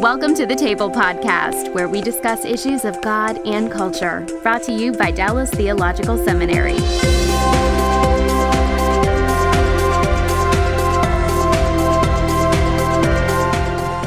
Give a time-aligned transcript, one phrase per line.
[0.00, 4.26] Welcome to the Table Podcast, where we discuss issues of God and culture.
[4.42, 6.78] Brought to you by Dallas Theological Seminary.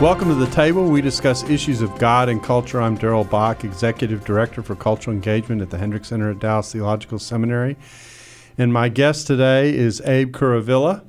[0.02, 0.90] Welcome to the table.
[0.90, 2.82] We discuss issues of God and culture.
[2.82, 7.20] I'm Darrell Bock, Executive Director for Cultural Engagement at the Hendricks Center at Dallas Theological
[7.20, 7.78] Seminary.
[8.58, 11.04] And my guest today is Abe Kuruvilla,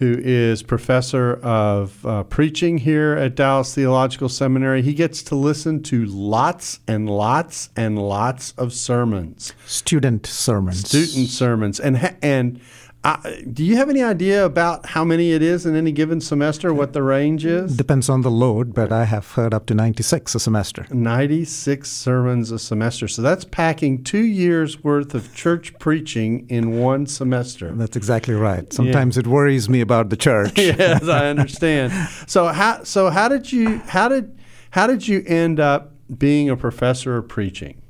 [0.00, 4.80] who is professor of uh, preaching here at Dallas Theological Seminary.
[4.80, 11.28] He gets to listen to lots and lots and lots of sermons, student sermons, student
[11.28, 12.60] sermons, and ha- and
[13.02, 13.16] uh,
[13.50, 16.74] do you have any idea about how many it is in any given semester?
[16.74, 17.74] What the range is?
[17.74, 20.86] Depends on the load, but I have heard up to 96 a semester.
[20.90, 23.08] 96 sermons a semester.
[23.08, 27.72] So that's packing two years worth of church preaching in one semester.
[27.72, 28.70] That's exactly right.
[28.70, 29.20] Sometimes yeah.
[29.20, 30.52] it worries me about the church.
[30.58, 31.92] yes, I understand.
[32.26, 34.38] so how so how did you how did
[34.72, 37.80] how did you end up being a professor of preaching?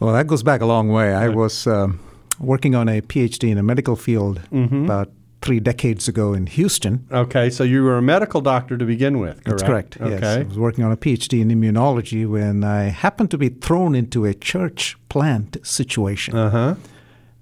[0.00, 1.14] Well, that goes back a long way.
[1.14, 1.64] I was.
[1.68, 2.00] Um,
[2.40, 4.84] working on a PhD in a medical field mm-hmm.
[4.84, 7.06] about three decades ago in Houston.
[7.12, 9.46] Okay, so you were a medical doctor to begin with, correct?
[9.46, 10.00] That's correct.
[10.00, 10.10] Okay.
[10.10, 13.94] Yes, I was working on a PhD in immunology when I happened to be thrown
[13.94, 16.36] into a church plant situation.
[16.36, 16.74] Uh huh.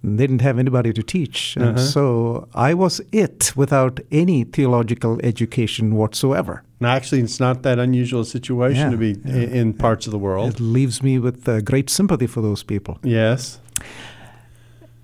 [0.02, 1.78] They didn't have anybody to teach, uh-huh.
[1.78, 6.62] so I was it without any theological education whatsoever.
[6.78, 9.60] Now, actually, it's not that unusual a situation yeah, to be yeah.
[9.60, 10.54] in parts of the world.
[10.54, 12.98] It leaves me with uh, great sympathy for those people.
[13.02, 13.58] Yes.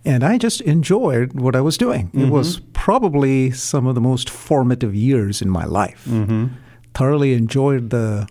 [0.05, 2.09] And I just enjoyed what I was doing.
[2.09, 2.23] Mm-hmm.
[2.23, 6.05] It was probably some of the most formative years in my life.
[6.09, 6.49] Mm-hmm.
[6.95, 8.29] Thoroughly enjoyed the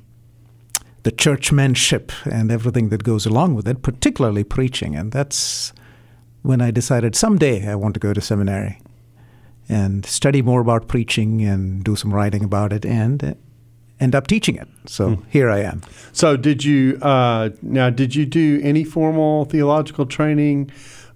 [1.04, 4.96] the churchmanship and everything that goes along with it, particularly preaching.
[4.96, 5.74] And that's
[6.44, 8.80] when I decided someday I want to go to seminary
[9.68, 13.36] and study more about preaching and do some writing about it and
[14.00, 14.68] end up teaching it.
[14.86, 15.24] So mm.
[15.30, 15.82] here I am.
[16.12, 17.90] So did you uh, now?
[17.90, 20.72] Did you do any formal theological training?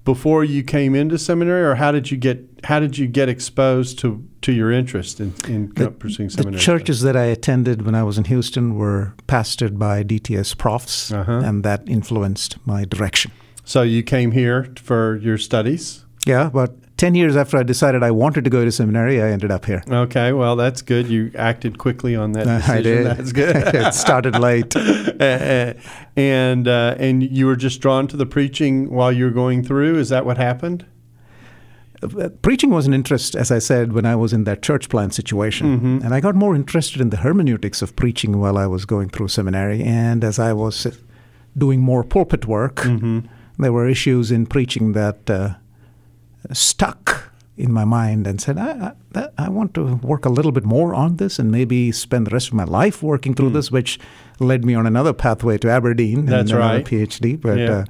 [0.06, 4.00] Before you came into seminary, or how did you get how did you get exposed
[4.00, 6.58] to, to your interest in, in the, pursuing seminary?
[6.58, 11.12] The churches that I attended when I was in Houston were pastored by DTS profs,
[11.12, 11.42] uh-huh.
[11.44, 13.32] and that influenced my direction.
[13.66, 16.06] So you came here for your studies?
[16.26, 19.52] Yeah, but 10 years after I decided I wanted to go to seminary, I ended
[19.52, 19.84] up here.
[19.88, 21.08] Okay, well, that's good.
[21.08, 22.74] You acted quickly on that decision.
[22.74, 23.06] I did.
[23.06, 23.56] That's good.
[23.76, 24.74] it started late.
[26.16, 29.98] and, uh, and you were just drawn to the preaching while you were going through?
[29.98, 30.86] Is that what happened?
[32.02, 35.14] Uh, preaching was an interest, as I said, when I was in that church plant
[35.14, 35.78] situation.
[35.78, 36.06] Mm-hmm.
[36.06, 39.28] And I got more interested in the hermeneutics of preaching while I was going through
[39.28, 39.84] seminary.
[39.84, 40.88] And as I was
[41.58, 43.20] doing more pulpit work, mm-hmm.
[43.58, 45.30] there were issues in preaching that.
[45.30, 45.56] Uh,
[46.54, 50.66] stuck in my mind and said, I, I, I, want to work a little bit
[50.66, 53.54] more on this and maybe spend the rest of my life working through mm.
[53.54, 53.98] this, which
[54.40, 56.84] led me on another pathway to Aberdeen That's and right.
[56.84, 57.40] PhD.
[57.40, 57.72] But yeah.
[57.72, 57.86] uh,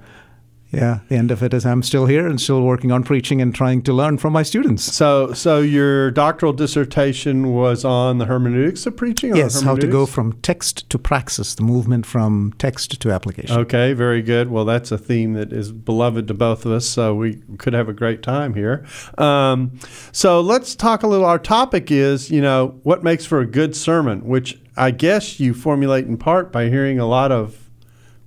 [0.75, 3.55] yeah, the end of it is I'm still here and still working on preaching and
[3.55, 4.83] trying to learn from my students.
[4.83, 9.35] So, so your doctoral dissertation was on the hermeneutics of preaching.
[9.35, 13.57] yes, how to go from text to praxis, the movement from text to application.
[13.57, 14.49] Okay, very good.
[14.49, 17.89] Well, that's a theme that is beloved to both of us, so we could have
[17.89, 18.85] a great time here.
[19.17, 19.79] Um,
[20.11, 21.25] so let's talk a little.
[21.25, 25.53] Our topic is, you know, what makes for a good sermon, which I guess you
[25.53, 27.64] formulate in part by hearing a lot of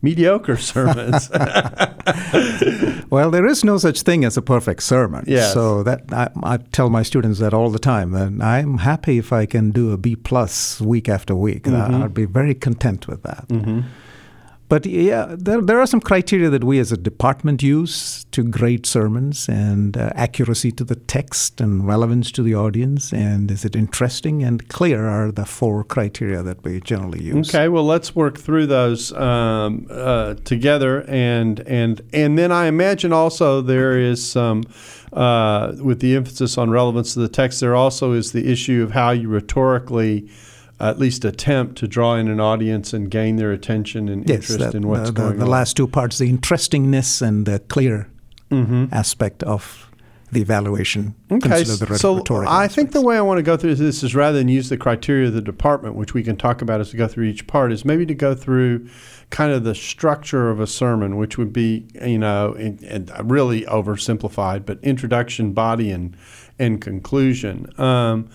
[0.03, 1.31] mediocre sermons.
[3.11, 5.25] well, there is no such thing as a perfect sermon.
[5.27, 5.53] Yes.
[5.53, 9.33] So that I, I, tell my students that all the time, and I'm happy if
[9.33, 11.65] I can do a B plus week after week.
[11.65, 12.03] Mm-hmm.
[12.03, 13.47] I'd be very content with that.
[13.49, 13.81] Mm-hmm.
[14.69, 18.85] But yeah, there, there are some criteria that we as a department use to grade
[18.85, 23.13] sermons and uh, accuracy to the text and relevance to the audience.
[23.13, 27.49] And is it interesting and clear are the four criteria that we generally use.
[27.49, 31.03] Okay, well, let's work through those um, uh, together.
[31.09, 34.65] And, and, and then I imagine also there is some,
[35.15, 38.91] uh, with the emphasis on relevance to the text, there also is the issue of
[38.91, 40.29] how you rhetorically
[40.81, 44.59] at least attempt to draw in an audience and gain their attention and yes, interest
[44.59, 45.41] that, in what's the, going the, on.
[45.41, 48.09] The last two parts, the interestingness and the clear
[48.51, 48.87] mm-hmm.
[48.93, 49.89] aspect of
[50.31, 51.15] the evaluation.
[51.33, 52.75] Okay, the so I aspects.
[52.75, 55.29] think the way I want to go through this is rather than use the criteria
[55.29, 57.85] of the department, which we can talk about as we go through each part, is
[57.85, 58.89] maybe to go through
[59.31, 63.63] kind of the structure of a sermon, which would be, you know, in, in really
[63.63, 66.17] oversimplified, but introduction, body, and
[66.59, 67.73] and conclusion.
[67.81, 68.29] Um,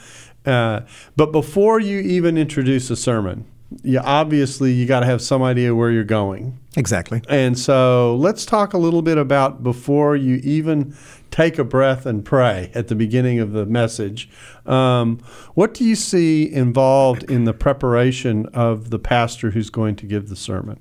[0.45, 0.81] uh,
[1.15, 3.45] but before you even introduce a sermon,
[3.81, 6.59] you obviously you got to have some idea where you're going.
[6.75, 7.21] Exactly.
[7.27, 10.95] And so let's talk a little bit about before you even
[11.31, 14.29] take a breath and pray at the beginning of the message.
[14.65, 15.19] Um,
[15.55, 20.29] what do you see involved in the preparation of the pastor who's going to give
[20.29, 20.79] the sermon?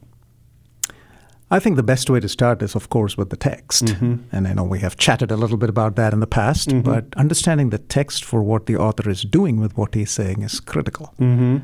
[1.53, 3.85] I think the best way to start is, of course, with the text.
[3.85, 4.15] Mm-hmm.
[4.33, 6.81] And I know we have chatted a little bit about that in the past, mm-hmm.
[6.81, 10.61] but understanding the text for what the author is doing with what he's saying is
[10.61, 11.13] critical.
[11.21, 11.59] Mm-hmm.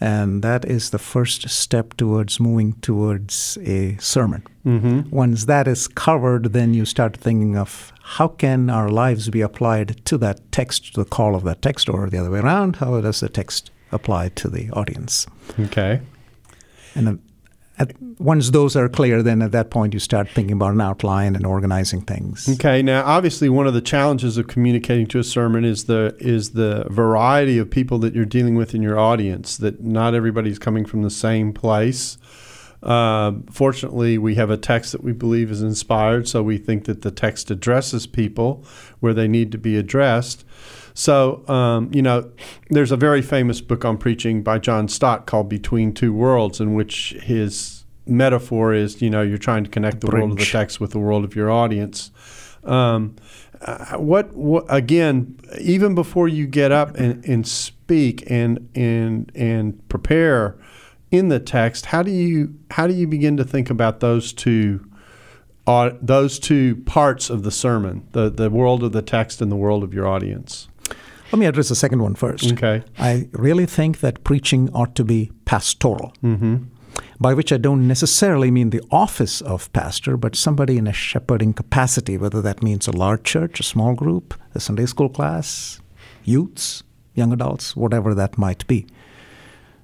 [0.00, 4.42] And that is the first step towards moving towards a sermon.
[4.66, 5.08] Mm-hmm.
[5.08, 10.04] Once that is covered, then you start thinking of how can our lives be applied
[10.04, 13.00] to that text, to the call of that text, or the other way around, how
[13.00, 15.26] does the text apply to the audience?
[15.58, 16.02] Okay.
[16.94, 17.18] And
[17.82, 21.36] at, once those are clear, then at that point you start thinking about an outline
[21.36, 22.48] and organizing things.
[22.48, 22.82] Okay.
[22.82, 26.86] Now, obviously, one of the challenges of communicating to a sermon is the is the
[26.88, 29.56] variety of people that you're dealing with in your audience.
[29.56, 32.18] That not everybody's coming from the same place.
[32.82, 37.02] Uh, fortunately, we have a text that we believe is inspired, so we think that
[37.02, 38.64] the text addresses people
[38.98, 40.44] where they need to be addressed.
[40.94, 42.30] So, um, you know,
[42.70, 46.74] there's a very famous book on preaching by John Stott called Between Two Worlds, in
[46.74, 50.20] which his metaphor is, you know, you're trying to connect the Bridge.
[50.20, 52.10] world of the text with the world of your audience.
[52.64, 53.16] Um,
[53.60, 55.38] uh, what, what, again?
[55.60, 60.56] Even before you get up and, and speak and and and prepare
[61.10, 64.84] in the text, how do you how do you begin to think about those two
[65.66, 69.56] uh, those two parts of the sermon, the the world of the text and the
[69.56, 70.68] world of your audience?
[71.32, 72.52] Let me address the second one first.
[72.52, 72.82] Okay.
[72.98, 76.12] I really think that preaching ought to be pastoral.
[76.22, 76.56] Mm-hmm.
[77.18, 81.54] By which I don't necessarily mean the office of pastor, but somebody in a shepherding
[81.54, 85.80] capacity, whether that means a large church, a small group, a Sunday school class,
[86.24, 86.82] youths,
[87.14, 88.86] young adults, whatever that might be.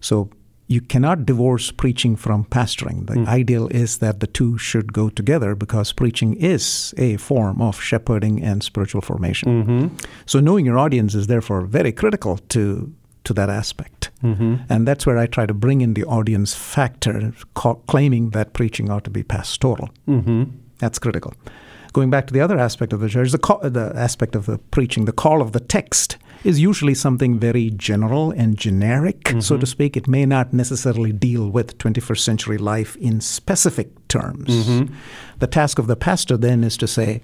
[0.00, 0.30] So
[0.68, 3.06] you cannot divorce preaching from pastoring.
[3.06, 3.26] The mm.
[3.26, 8.42] ideal is that the two should go together because preaching is a form of shepherding
[8.42, 9.64] and spiritual formation.
[9.64, 9.96] Mm-hmm.
[10.26, 12.92] So knowing your audience is therefore very critical to
[13.24, 14.10] to that aspect.
[14.22, 14.56] Mm-hmm.
[14.70, 18.90] And that's where I try to bring in the audience factor, ca- claiming that preaching
[18.90, 19.90] ought to be pastoral.
[20.06, 20.44] Mm-hmm.
[20.78, 21.34] That's critical.
[21.92, 24.58] Going back to the other aspect of the church, the, co- the aspect of the
[24.58, 29.40] preaching, the call of the text is usually something very general and generic, mm-hmm.
[29.40, 29.96] so to speak.
[29.96, 34.49] It may not necessarily deal with 21st century life in specific terms.
[34.49, 34.94] Mm-hmm.
[35.38, 37.23] The task of the pastor then is to say,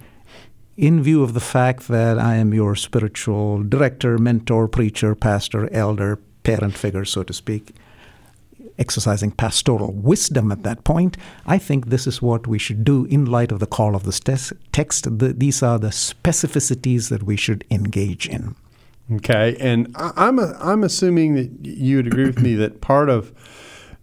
[0.76, 6.18] in view of the fact that I am your spiritual director, mentor, preacher, pastor, elder,
[6.42, 7.74] parent figure, so to speak,
[8.76, 11.16] exercising pastoral wisdom at that point,
[11.46, 14.50] I think this is what we should do in light of the call of the
[14.72, 15.18] text.
[15.18, 18.56] The, these are the specificities that we should engage in.
[19.12, 23.10] Okay, and I, am a, I'm assuming that you would agree with me that part
[23.10, 23.32] of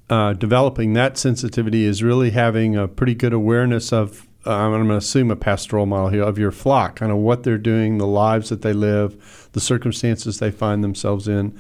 [0.10, 4.28] uh, developing that sensitivity is really having a pretty good awareness of.
[4.44, 7.44] Uh, I'm going to assume a pastoral model here of your flock, kind of what
[7.44, 11.56] they're doing, the lives that they live, the circumstances they find themselves in,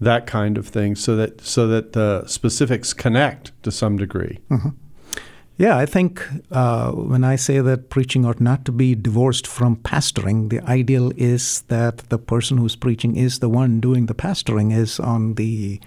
[0.00, 4.38] that kind of thing, so that so that the specifics connect to some degree.
[4.48, 4.68] Mm-hmm.
[5.60, 9.76] Yeah, I think uh, when I say that preaching ought not to be divorced from
[9.76, 14.74] pastoring, the ideal is that the person who's preaching is the one doing the pastoring,
[14.74, 15.78] is on the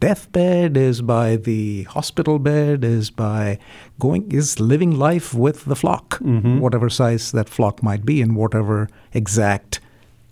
[0.00, 3.60] deathbed, is by the hospital bed, is by
[4.00, 6.58] going, is living life with the flock, mm-hmm.
[6.58, 9.78] whatever size that flock might be, and whatever exact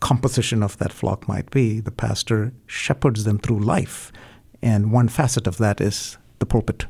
[0.00, 1.78] composition of that flock might be.
[1.78, 4.10] The pastor shepherds them through life.
[4.60, 6.86] And one facet of that is the pulpit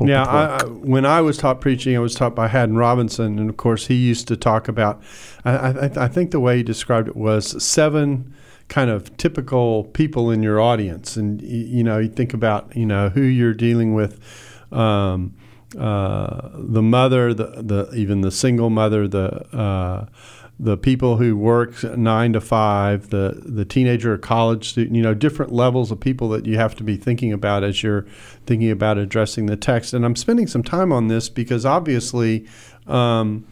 [0.00, 3.48] yeah, I, I, when I was taught preaching, I was taught by Haddon Robinson, and
[3.48, 5.02] of course, he used to talk about.
[5.44, 8.34] I, I, think the way he described it was seven
[8.68, 13.08] kind of typical people in your audience, and you know, you think about you know
[13.10, 14.20] who you're dealing with.
[14.72, 15.34] Um,
[15.78, 20.06] uh, the mother, the, the even the single mother, the uh,
[20.58, 25.14] the people who work nine to five, the the teenager or college student, you know,
[25.14, 28.06] different levels of people that you have to be thinking about as you're
[28.46, 29.92] thinking about addressing the text.
[29.92, 32.46] And I'm spending some time on this because obviously.
[32.86, 33.46] Um,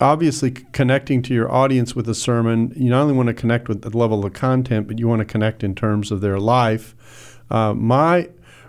[0.00, 3.82] obviously connecting to your audience with a sermon you not only want to connect with
[3.82, 7.72] the level of content but you want to connect in terms of their life uh,
[7.74, 8.28] my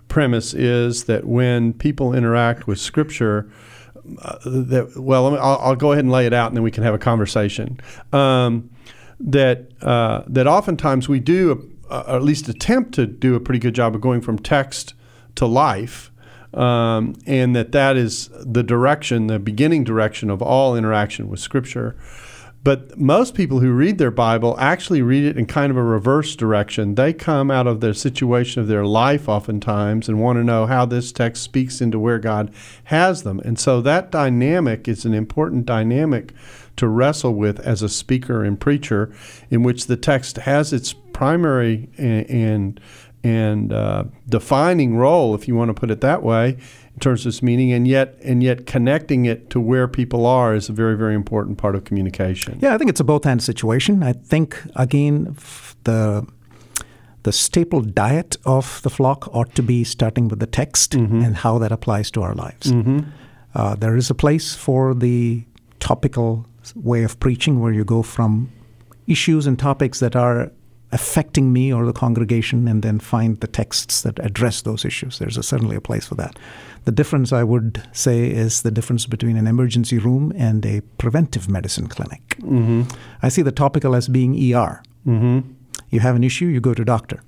[0.10, 3.50] premise is that when people interact with scripture
[4.06, 6.94] that well, I'll, I'll, go ahead and lay it out, and then we can have
[6.94, 7.80] a conversation.
[8.12, 8.70] Um,
[9.20, 13.60] that uh, that oftentimes we do, uh, or at least attempt to do a pretty
[13.60, 14.94] good job of going from text
[15.36, 16.12] to life,
[16.54, 21.96] um, and that that is the direction, the beginning direction of all interaction with Scripture.
[22.64, 26.34] But most people who read their Bible actually read it in kind of a reverse
[26.36, 26.96] direction.
[26.96, 30.86] They come out of their situation of their life oftentimes and want to know how
[30.86, 32.54] this text speaks into where God
[32.86, 33.42] has them.
[33.42, 36.34] And so that dynamic is an important dynamic
[36.78, 39.14] to wrestle with as a speaker and preacher,
[39.50, 42.80] in which the text has its primary and,
[43.24, 46.58] and uh, defining role, if you want to put it that way,
[46.94, 50.54] in terms of its meaning, and yet and yet connecting it to where people are
[50.56, 52.60] is a very very important part of communication.
[52.62, 54.04] Yeah, I think it's a both and situation.
[54.04, 55.36] I think again
[55.84, 56.26] the
[57.24, 61.22] the staple diet of the flock ought to be starting with the text mm-hmm.
[61.22, 62.72] and how that applies to our lives.
[62.72, 63.00] Mm-hmm.
[63.56, 65.44] Uh, there is a place for the
[65.80, 66.46] topical
[66.76, 68.52] way of preaching where you go from
[69.08, 70.52] issues and topics that are
[70.92, 75.20] affecting me or the congregation and then find the texts that address those issues.
[75.20, 76.38] There's a, certainly a place for that.
[76.86, 81.50] The difference, I would say, is the difference between an emergency room and a preventive
[81.50, 82.36] medicine clinic.
[82.42, 82.84] Mm-hmm.
[83.22, 84.84] I see the topical as being ER.
[85.08, 85.52] Mm-hmm.
[85.90, 87.22] You have an issue, you go to doctor.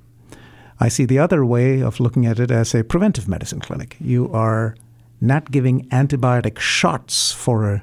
[0.79, 3.95] I see the other way of looking at it as a preventive medicine clinic.
[3.99, 4.75] You are
[5.21, 7.81] not giving antibiotic shots for a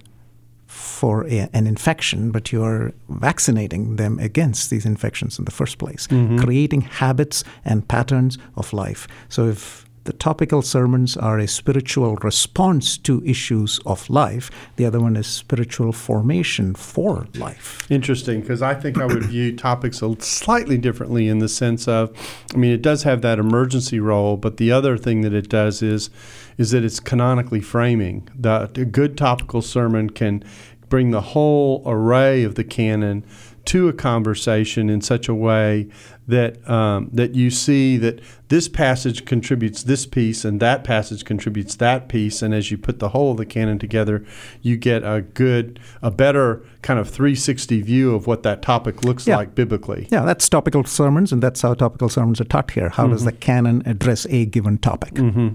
[0.66, 6.06] for a, an infection, but you're vaccinating them against these infections in the first place,
[6.06, 6.38] mm-hmm.
[6.38, 9.06] creating habits and patterns of life.
[9.28, 14.50] So if the topical sermons are a spiritual response to issues of life.
[14.76, 17.86] The other one is spiritual formation for life.
[17.90, 22.10] Interesting, because I think I would view topics slightly differently in the sense of,
[22.52, 25.82] I mean, it does have that emergency role, but the other thing that it does
[25.82, 26.10] is,
[26.58, 28.28] is that it's canonically framing.
[28.34, 30.42] The, a good topical sermon can
[30.88, 33.24] bring the whole array of the canon
[33.64, 35.88] to a conversation in such a way
[36.32, 41.76] that um, that you see that this passage contributes this piece and that passage contributes
[41.76, 44.24] that piece, and as you put the whole of the canon together,
[44.62, 49.26] you get a good, a better kind of 360 view of what that topic looks
[49.26, 49.36] yeah.
[49.36, 50.08] like biblically.
[50.10, 52.88] Yeah, that's topical sermons, and that's how topical sermons are taught here.
[52.88, 53.12] How mm-hmm.
[53.12, 55.14] does the canon address a given topic?
[55.14, 55.48] Mm-hmm.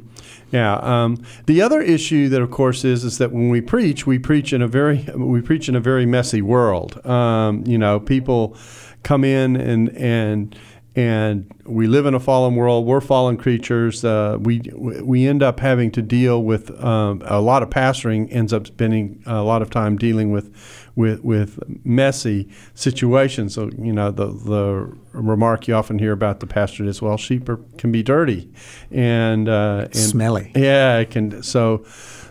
[0.52, 0.76] Yeah.
[0.76, 4.54] Um, the other issue that, of course, is is that when we preach, we preach
[4.54, 7.06] in a very we preach in a very messy world.
[7.06, 8.56] Um, you know, people
[9.08, 10.60] come in and and
[10.94, 12.86] and we live in a fallen world.
[12.86, 14.04] We're fallen creatures.
[14.04, 18.28] Uh, we we end up having to deal with um, a lot of pastoring.
[18.32, 20.54] Ends up spending a lot of time dealing with
[20.96, 23.54] with with messy situations.
[23.54, 27.50] So you know the the remark you often hear about the pastor is, well, sheep
[27.50, 28.52] are, can be dirty
[28.92, 30.52] and, uh, and smelly.
[30.56, 31.42] Yeah, it can.
[31.42, 31.86] So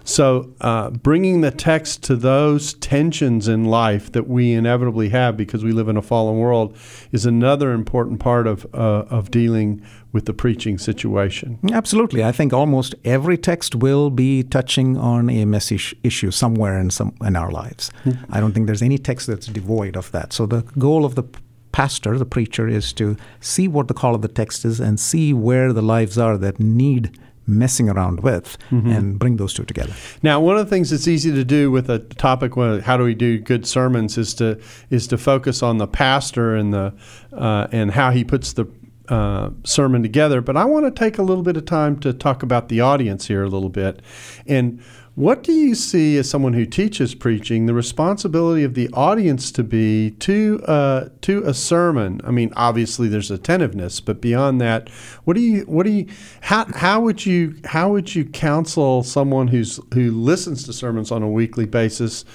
[0.07, 5.65] so, uh, bringing the text to those tensions in life that we inevitably have because
[5.65, 6.79] we live in a fallen world
[7.11, 11.59] is another important part of, uh, of dealing with the preaching situation.
[11.73, 12.25] Absolutely.
[12.25, 17.15] I think almost every text will be touching on a message issue somewhere in, some,
[17.23, 17.91] in our lives.
[18.05, 18.33] Mm-hmm.
[18.33, 20.33] I don't think there's any text that's devoid of that.
[20.33, 21.25] So, the goal of the
[21.73, 25.35] pastor, the preacher, is to see what the call of the text is and see
[25.35, 28.91] where the lives are that need messing around with mm-hmm.
[28.91, 29.93] and bring those two together.
[30.23, 33.15] Now, one of the things that's easy to do with a topic, how do we
[33.15, 36.95] do good sermons, is to is to focus on the pastor and the
[37.33, 38.67] uh, and how he puts the
[39.09, 40.41] uh, sermon together.
[40.41, 43.27] But I want to take a little bit of time to talk about the audience
[43.27, 44.03] here a little bit,
[44.47, 44.81] and
[45.17, 49.65] what do you see as someone who teaches preaching the responsibility of the audience to
[49.65, 52.21] be to uh, to a sermon?
[52.23, 54.91] I mean, obviously there's attentiveness, but beyond that,
[55.25, 56.07] what do you what do you
[56.43, 61.23] how how would you how would you counsel someone who's who listens to sermons on
[61.23, 62.27] a weekly basis?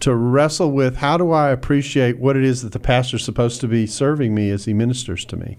[0.00, 3.68] To wrestle with how do I appreciate what it is that the pastor's supposed to
[3.68, 5.58] be serving me as he ministers to me?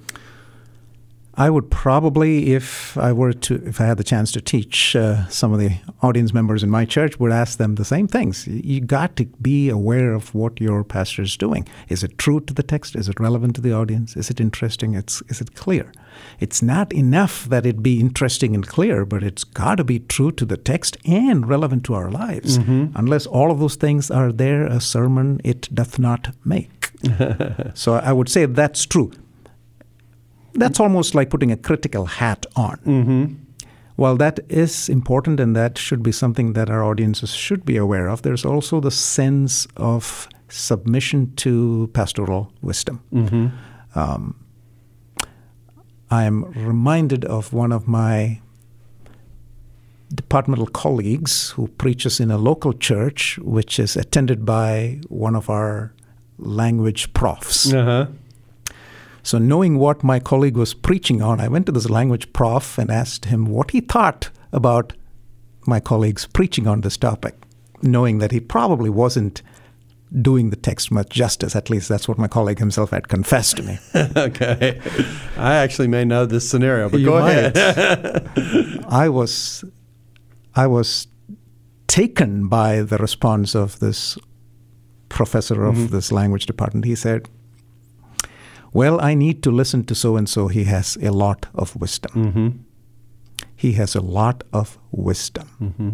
[1.35, 5.27] I would probably, if I were to, if I had the chance to teach uh,
[5.27, 8.47] some of the audience members in my church, would ask them the same things.
[8.47, 11.67] You got to be aware of what your pastor is doing.
[11.87, 12.95] Is it true to the text?
[12.97, 14.17] Is it relevant to the audience?
[14.17, 14.93] Is it interesting?
[14.93, 15.93] It's, is it clear?
[16.41, 20.33] It's not enough that it be interesting and clear, but it's got to be true
[20.33, 22.57] to the text and relevant to our lives.
[22.57, 22.97] Mm-hmm.
[22.97, 26.91] Unless all of those things are there, a sermon it doth not make.
[27.73, 29.13] so I would say that's true
[30.53, 32.77] that's almost like putting a critical hat on.
[32.85, 33.25] Mm-hmm.
[33.95, 38.07] While that is important and that should be something that our audiences should be aware
[38.07, 43.03] of, there's also the sense of submission to pastoral wisdom.
[43.13, 43.47] Mm-hmm.
[43.99, 44.35] Um,
[46.09, 48.41] I am reminded of one of my
[50.13, 55.93] departmental colleagues who preaches in a local church, which is attended by one of our
[56.37, 57.73] language profs.
[57.73, 58.07] Uh-huh.
[59.23, 62.89] So, knowing what my colleague was preaching on, I went to this language prof and
[62.89, 64.93] asked him what he thought about
[65.67, 67.35] my colleague's preaching on this topic,
[67.81, 69.41] knowing that he probably wasn't
[70.21, 71.55] doing the text much justice.
[71.55, 73.79] At least that's what my colleague himself had confessed to me.
[73.95, 74.81] okay.
[75.37, 77.55] I actually may know this scenario, but You go might.
[77.55, 78.85] ahead.
[78.89, 79.63] I was,
[80.55, 81.07] I was
[81.87, 84.17] taken by the response of this
[85.09, 85.95] professor of mm-hmm.
[85.95, 86.85] this language department.
[86.85, 87.29] He said,
[88.73, 90.47] "Well, I need to listen to so and so.
[90.47, 92.11] He has a lot of wisdom.
[92.15, 92.47] mm-hmm.
[93.55, 95.89] He has a lot of wisdom." Mm-hmm.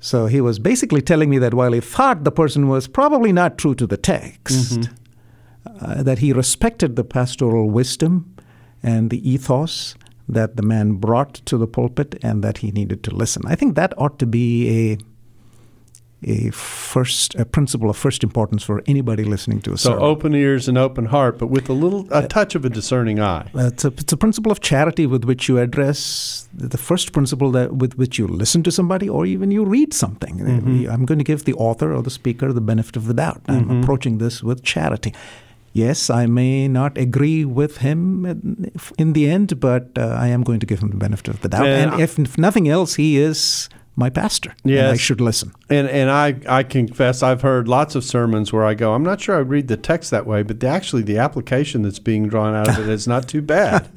[0.00, 3.56] So he was basically telling me that while he thought the person was probably not
[3.58, 5.84] true to the text, Mm-hmm.
[5.84, 8.34] uh, that he respected the pastoral wisdom
[8.82, 9.94] and the ethos
[10.28, 13.42] that the man brought to the pulpit and that he needed to listen.
[13.46, 14.98] I think that ought to be a
[16.24, 20.04] a first a principle of first importance for anybody listening to a So sermon.
[20.04, 23.48] open ears and open heart, but with a little a touch of a discerning eye.
[23.54, 27.50] Uh, It's a, it's a principle of charity with which you address the first principle
[27.52, 30.38] that with which you listen to somebody or even you read something.
[30.38, 30.90] Mm-hmm.
[30.90, 33.40] I'm going to give the author or the speaker the benefit of the doubt.
[33.48, 33.82] I'm Mm-hmm.
[33.82, 35.12] approaching this with charity.
[35.74, 38.26] Yes, I may not agree with him
[38.98, 41.48] in- the end, but uh, I am going to give him the benefit of the
[41.48, 41.64] doubt.
[41.66, 44.54] Yeah, and if, if nothing else, he is my pastor.
[44.64, 45.52] and I should listen.
[45.72, 49.22] And and I, I confess I've heard lots of sermons where I go, I'm not
[49.22, 52.54] sure I read the text that way, but the, actually the application that's being drawn
[52.54, 53.88] out of it is not too bad.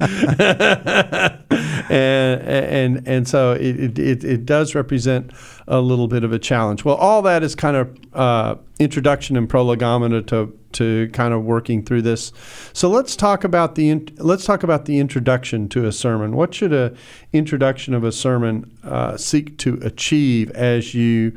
[1.90, 5.30] and and and so it, it, it, does represent
[5.68, 6.82] a little bit of a challenge.
[6.82, 11.84] Well, all that is kind of uh, introduction and prolegomena to to kind of working
[11.84, 12.32] through this.
[12.72, 16.36] So let's talk about the in, let's talk about the introduction to a sermon.
[16.36, 16.94] What should a
[17.34, 21.36] introduction of a sermon uh, seek to achieve as you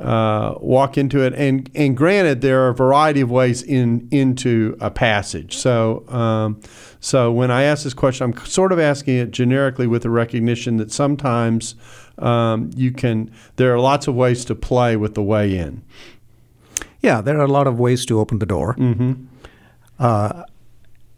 [0.00, 1.34] uh, walk into it?
[1.34, 5.56] And and granted, there are a variety of ways in into a passage.
[5.56, 6.60] So um,
[7.00, 10.76] so when I ask this question, I'm sort of asking it generically with the recognition
[10.78, 11.74] that sometimes
[12.18, 13.30] um, you can.
[13.56, 15.82] There are lots of ways to play with the way in.
[17.00, 18.74] Yeah, there are a lot of ways to open the door.
[18.74, 19.26] Mm-hmm.
[19.98, 20.42] Uh,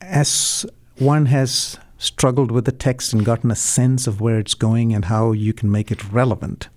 [0.01, 0.67] as
[0.99, 5.07] one has struggled with the text and gotten a sense of where it's going and
[5.07, 6.69] how you can make it relevant,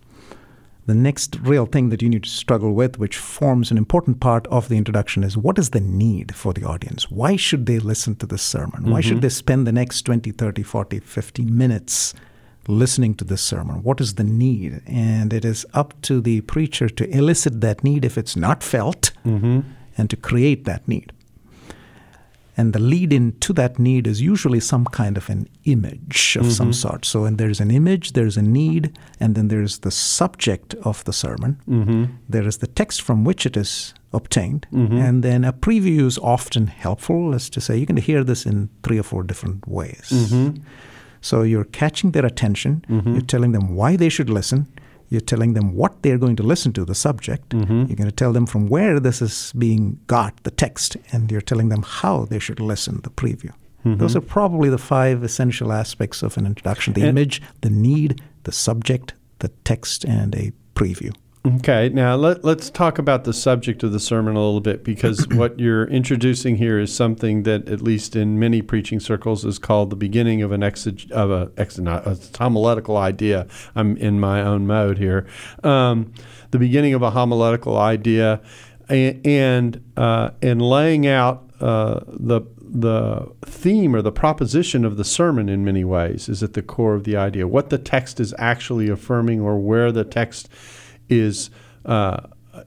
[0.85, 4.47] the next real thing that you need to struggle with, which forms an important part
[4.47, 7.11] of the introduction, is what is the need for the audience?
[7.11, 8.89] Why should they listen to this sermon?
[8.89, 9.21] Why should mm-hmm.
[9.21, 12.13] they spend the next 20, 30, 40, 50 minutes
[12.67, 13.83] listening to this sermon?
[13.83, 14.81] What is the need?
[14.87, 19.11] And it is up to the preacher to elicit that need if it's not felt
[19.23, 19.61] mm-hmm.
[19.97, 21.13] and to create that need.
[22.57, 26.51] And the lead in to that need is usually some kind of an image of
[26.51, 26.73] some mm-hmm.
[26.73, 27.05] sort.
[27.05, 31.13] So, and there's an image, there's a need, and then there's the subject of the
[31.13, 31.61] sermon.
[31.67, 32.05] Mm-hmm.
[32.27, 34.67] There is the text from which it is obtained.
[34.73, 34.97] Mm-hmm.
[34.97, 38.69] And then a preview is often helpful as to say, you can hear this in
[38.83, 40.11] three or four different ways.
[41.21, 44.67] So you're catching their attention, you're telling them why they should listen,
[45.11, 47.49] you're telling them what they're going to listen to, the subject.
[47.49, 47.85] Mm-hmm.
[47.87, 51.41] You're going to tell them from where this is being got, the text, and you're
[51.41, 53.51] telling them how they should listen, the preview.
[53.85, 53.97] Mm-hmm.
[53.97, 58.21] Those are probably the five essential aspects of an introduction the And- image, the need,
[58.43, 61.13] the subject, the text, and a preview.
[61.43, 65.27] Okay, now let, let's talk about the subject of the sermon a little bit because
[65.31, 69.89] what you're introducing here is something that, at least in many preaching circles, is called
[69.89, 73.47] the beginning of an exeg- of a, ex- not, a homiletical idea.
[73.73, 75.25] I'm in my own mode here.
[75.63, 76.13] Um,
[76.51, 78.39] the beginning of a homiletical idea,
[78.87, 85.03] and and, uh, and laying out uh, the the theme or the proposition of the
[85.03, 87.47] sermon in many ways is at the core of the idea.
[87.47, 90.47] What the text is actually affirming, or where the text
[91.11, 91.49] is
[91.85, 92.21] uh,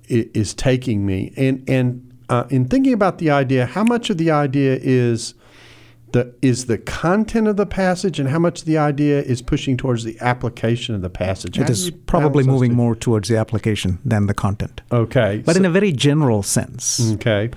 [0.09, 1.33] is taking me.
[1.37, 5.35] And and uh, in thinking about the idea, how much of the idea is
[6.12, 10.04] the is the content of the passage, and how much the idea is pushing towards
[10.04, 11.57] the application of the passage.
[11.57, 12.76] How It do is you probably moving two?
[12.76, 14.80] more towards the application than the content.
[14.92, 17.50] Okay, But so- in a very general sense, okay,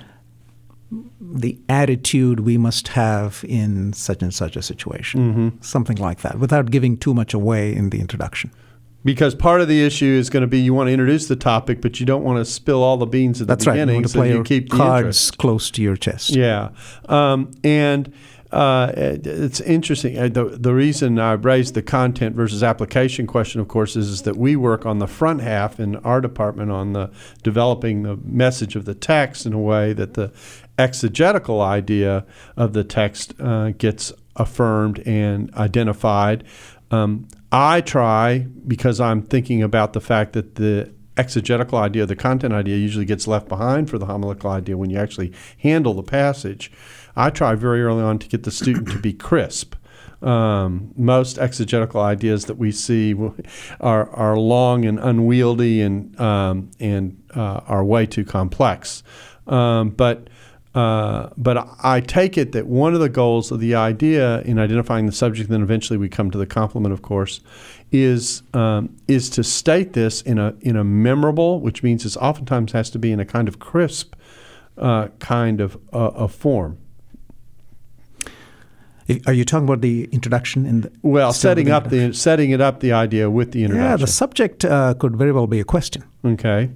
[1.21, 5.50] the attitude we must have in such and such a situation, Mm-hmm.
[5.62, 8.50] something like that, without giving too much away in the introduction.
[9.04, 11.82] Because part of the issue is going to be you want to introduce the topic,
[11.82, 13.78] but you don't want to spill all the beans at That's the right.
[13.78, 16.32] You beginning, want to so play you keep cards close to your chest.
[16.32, 16.70] Yeah,
[17.08, 18.12] um, and
[18.52, 20.18] uh, it's interesting.
[20.18, 24.22] Uh, The, the reason I raised the content versus application question, of course, is, is
[24.22, 27.10] that we work on the front half in our department on the
[27.44, 30.32] developing the message of the text in a way that the
[30.80, 36.44] exegetical idea of the text uh, gets affirmed and identified.
[36.90, 42.54] Um, I try because I'm thinking about the fact that the exegetical idea, the content
[42.54, 46.72] idea, usually gets left behind for the homiletical idea when you actually handle the passage.
[47.16, 49.76] I try very early on to get the student to be crisp.
[50.22, 53.16] Um, most exegetical ideas that we see
[53.80, 59.04] are, are long and unwieldy and um, and uh, are way too complex.
[59.46, 60.30] Um, but
[60.78, 65.08] uh, but I take it that one of the goals of the idea in identifying
[65.08, 67.40] the subject, and then eventually we come to the complement, of course,
[67.92, 72.74] is um, is to state this in a in a memorable, which means it oftentimes
[72.74, 74.13] has to be in a kind of crisp
[74.78, 76.78] uh, kind of uh, of form.
[79.26, 82.82] Are you talking about the introduction in the well, setting up the setting it up
[82.82, 83.92] the idea with the introduction?
[83.92, 86.04] Yeah, the subject uh, could very well be a question.
[86.24, 86.70] Okay.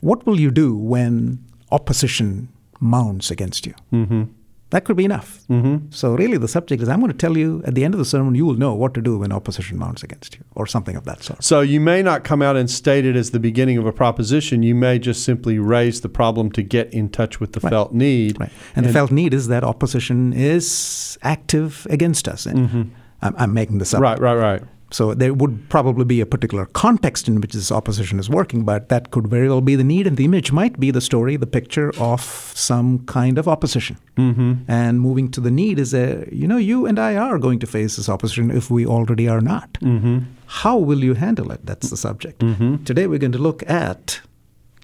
[0.00, 2.48] What will you do when opposition
[2.80, 3.74] mounts against you?
[3.92, 4.24] Mm-hmm.
[4.70, 5.46] That could be enough.
[5.48, 5.90] Mm-hmm.
[5.90, 8.04] So, really, the subject is I'm going to tell you at the end of the
[8.04, 11.04] sermon, you will know what to do when opposition mounts against you, or something of
[11.04, 11.44] that sort.
[11.44, 14.64] So, you may not come out and state it as the beginning of a proposition.
[14.64, 17.70] You may just simply raise the problem to get in touch with the right.
[17.70, 18.40] felt need.
[18.40, 18.50] Right.
[18.74, 22.44] And, and, the felt need is that opposition is active against us.
[22.44, 22.82] And mm-hmm.
[23.22, 24.00] I'm, I'm making this up.
[24.00, 24.62] Right, right, right.
[24.92, 28.88] So there would probably be a particular context in which this opposition is working, but
[28.88, 31.46] that could very well be the need, and the image might be the story, the
[31.46, 32.20] picture of
[32.54, 33.98] some kind of opposition.
[34.16, 34.52] Mm-hmm.
[34.68, 37.66] And moving to the need is a, you know, you and I are going to
[37.66, 39.72] face this opposition if we already are not.
[39.74, 40.18] Mm-hmm.
[40.46, 41.66] How will you handle it?
[41.66, 42.40] That's the subject.
[42.40, 42.84] Mm-hmm.
[42.84, 44.20] Today we're going to look at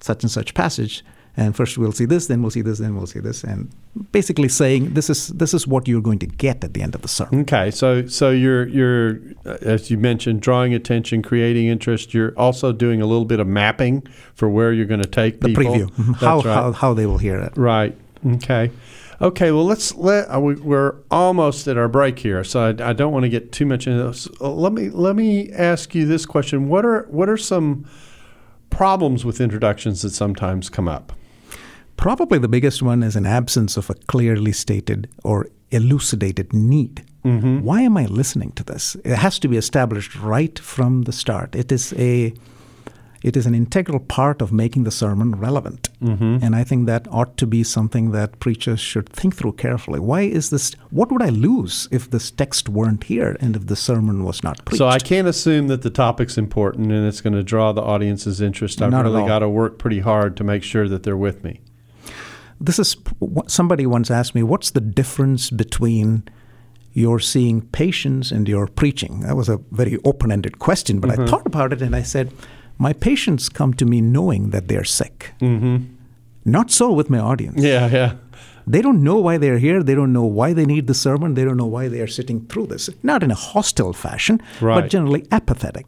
[0.01, 1.03] such and such passage
[1.35, 3.71] and first we'll see this, then we'll see this, then we'll see this, and
[4.11, 7.01] basically saying this is this is what you're going to get at the end of
[7.01, 7.41] the sermon.
[7.41, 12.13] Okay, so so you're you're as you mentioned, drawing attention, creating interest.
[12.13, 14.01] You're also doing a little bit of mapping
[14.35, 15.63] for where you're going to take the people.
[15.63, 16.45] preview, how, right.
[16.45, 17.53] how how they will hear it.
[17.55, 17.97] Right.
[18.25, 18.71] Okay.
[19.21, 22.93] Okay, well, let's let uh, we, are almost at our break here, so I, I
[22.93, 24.27] don't want to get too much into this.
[24.41, 27.85] Uh, let me let me ask you this question: What are what are some
[28.69, 31.13] problems with introductions that sometimes come up?
[31.97, 37.03] Probably the biggest one is an absence of a clearly stated or elucidated need.
[37.23, 37.61] Mm-hmm.
[37.61, 38.95] Why am I listening to this?
[39.03, 41.55] It has to be established right from the start.
[41.55, 42.33] It is a
[43.23, 45.87] it is an integral part of making the sermon relevant.
[46.01, 46.39] Mm-hmm.
[46.43, 50.01] And I think that ought to be something that preachers should think through carefully.
[50.01, 50.73] Why is this?
[50.89, 54.65] What would I lose if this text weren't here and if the sermon was not
[54.65, 54.79] preached?
[54.79, 58.41] So I can't assume that the topic's important and it's going to draw the audience's
[58.41, 58.81] interest.
[58.81, 61.61] I've not really got to work pretty hard to make sure that they're with me
[62.59, 62.95] this is
[63.47, 66.23] somebody once asked me, what's the difference between
[66.93, 69.21] your seeing patients and your preaching?
[69.21, 71.23] That was a very open ended question, but mm-hmm.
[71.23, 72.31] I thought about it and I said,
[72.77, 75.33] my patients come to me knowing that they're sick.
[75.39, 75.85] Mm-hmm.
[76.45, 77.61] Not so with my audience.
[77.61, 78.15] Yeah, yeah.
[78.65, 79.83] They don't know why they're here.
[79.83, 81.33] They don't know why they need the sermon.
[81.33, 82.89] They don't know why they are sitting through this.
[83.03, 84.81] Not in a hostile fashion, right.
[84.81, 85.85] but generally apathetic.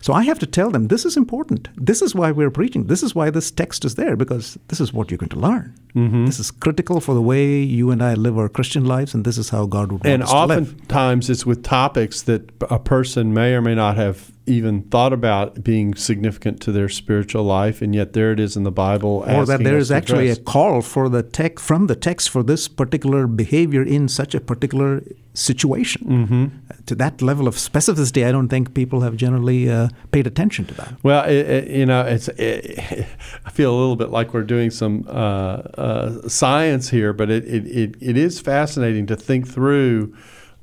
[0.00, 1.68] So I have to tell them this is important.
[1.76, 2.86] This is why we're preaching.
[2.86, 5.74] This is why this text is there because this is what you're going to learn.
[5.94, 6.26] Mm-hmm.
[6.26, 9.38] This is critical for the way you and I live our Christian lives, and this
[9.38, 10.58] is how God would want and us to live.
[10.58, 15.12] And oftentimes it's with topics that a person may or may not have even thought
[15.12, 19.24] about being significant to their spiritual life, and yet there it is in the Bible.
[19.26, 22.68] Or that there is actually a call for the text from the text for this
[22.68, 25.02] particular behavior in such a particular
[25.36, 26.06] situation.
[26.06, 26.46] Mm-hmm.
[26.86, 30.74] To that level of specificity, I don't think people have generally uh, paid attention to
[30.74, 30.94] that.
[31.02, 32.28] Well, it, it, you know, it's.
[32.28, 32.78] It,
[33.44, 37.44] I feel a little bit like we're doing some uh, uh, science here, but it,
[37.46, 40.16] it, it is fascinating to think through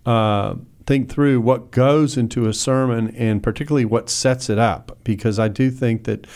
[0.05, 0.55] uh,
[0.85, 5.47] think through what goes into a sermon and particularly what sets it up because I
[5.47, 6.27] do think that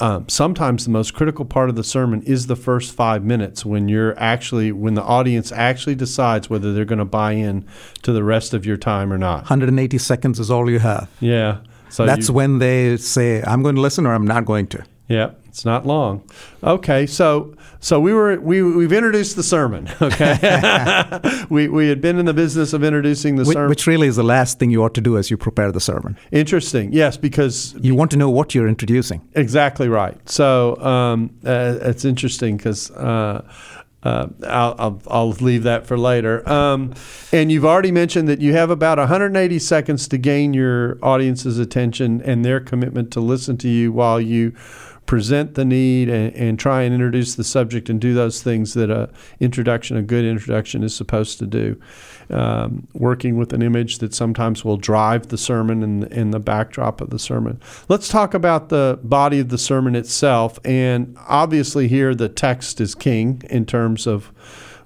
[0.00, 3.88] um, sometimes the most critical part of the sermon is the first five minutes when
[3.88, 7.66] you're actually when the audience actually decides whether they're going to buy in
[8.02, 9.42] to the rest of your time or not.
[9.42, 11.08] 180 seconds is all you have.
[11.20, 11.58] Yeah
[11.90, 14.82] so that's you, when they say i'm going to listen or i'm not going to
[15.10, 16.22] yeah it's not long.
[16.62, 19.88] Okay, so so we were we we've introduced the sermon.
[20.00, 21.20] Okay,
[21.50, 24.16] we we had been in the business of introducing the which, sermon, which really is
[24.16, 26.16] the last thing you ought to do as you prepare the sermon.
[26.30, 29.20] Interesting, yes, because you want to know what you're introducing.
[29.34, 30.16] Exactly right.
[30.28, 32.90] So um, uh, it's interesting because.
[32.92, 33.42] Uh,
[34.02, 36.48] uh, I'll, I'll, I'll, leave that for later.
[36.48, 36.94] Um,
[37.32, 42.22] and you've already mentioned that you have about 180 seconds to gain your audience's attention
[42.22, 44.54] and their commitment to listen to you while you
[45.10, 48.92] present the need and, and, try and introduce the subject and do those things that
[48.92, 51.76] a introduction, a good introduction, is supposed to do.
[52.30, 57.00] Um, working with an image that sometimes will drive the sermon and, and the backdrop
[57.00, 57.58] of the sermon.
[57.88, 60.60] Let's talk about the body of the sermon itself.
[60.64, 64.30] And obviously, here the text is king in terms of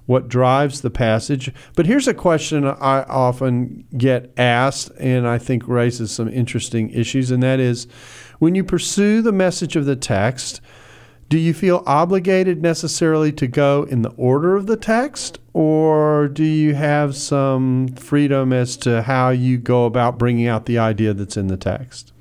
[0.05, 1.51] what drives the passage.
[1.75, 7.31] But here's a question I often get asked, and I think raises some interesting issues,
[7.31, 7.87] and that is
[8.39, 10.61] when you pursue the message of the text,
[11.27, 16.43] do you feel obligated necessarily to go in the order of the text, or do
[16.43, 21.37] you have some freedom as to how you go about bringing out the idea that's
[21.37, 22.13] in the text?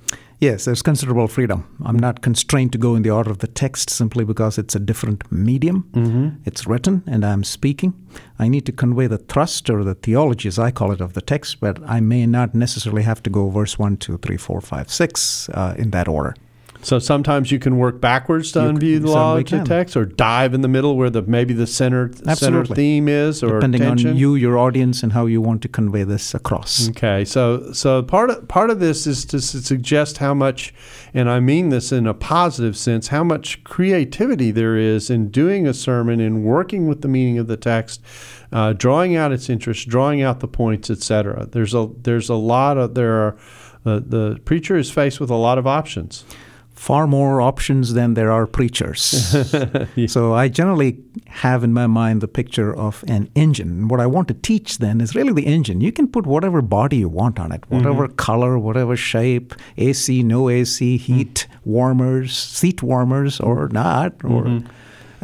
[0.45, 1.65] Yes, there's considerable freedom.
[1.87, 4.79] I'm not constrained to go in the order of the text simply because it's a
[4.79, 5.89] different medium.
[5.93, 6.29] Mm-hmm.
[6.45, 7.95] It's written and I'm speaking.
[8.39, 11.23] I need to convey the thrust or the theology, as I call it, of the
[11.23, 14.91] text, but I may not necessarily have to go verse 1, 2, 3, 4, 5,
[14.91, 16.35] 6 uh, in that order.
[16.85, 19.65] So sometimes you can work backwards to You unview the law can.
[19.65, 23.55] text, or dive in the middle where the maybe the center center theme is, or
[23.55, 24.11] Depending tension.
[24.11, 26.91] on you, your audience, and how you want to convey this across.
[26.91, 30.75] Okay, so so part of part of this is to suggest how much,
[31.15, 35.67] and I mean this in a positive sense, how much creativity there is in doing
[35.67, 38.03] a sermon and working with the meaning of the text,
[38.53, 41.47] uh, drawing out its interest, drawing out the points, etc.
[41.51, 43.37] There's a there's a lot of there are.
[43.87, 46.25] Uh, the preacher is faced with a lot of options.
[46.85, 49.35] Far more options than there are preachers.
[50.15, 53.89] So I generally have in my mind the picture of an engine.
[53.89, 55.81] What I want to teach then is really the engine.
[55.81, 57.77] You can put whatever body you want on it, mm-hmm.
[57.77, 61.71] whatever color, whatever shape, AC, no AC, heat, mm-hmm.
[61.71, 64.45] warmers, seat warmers, or not, or.
[64.45, 64.69] Mm-hmm.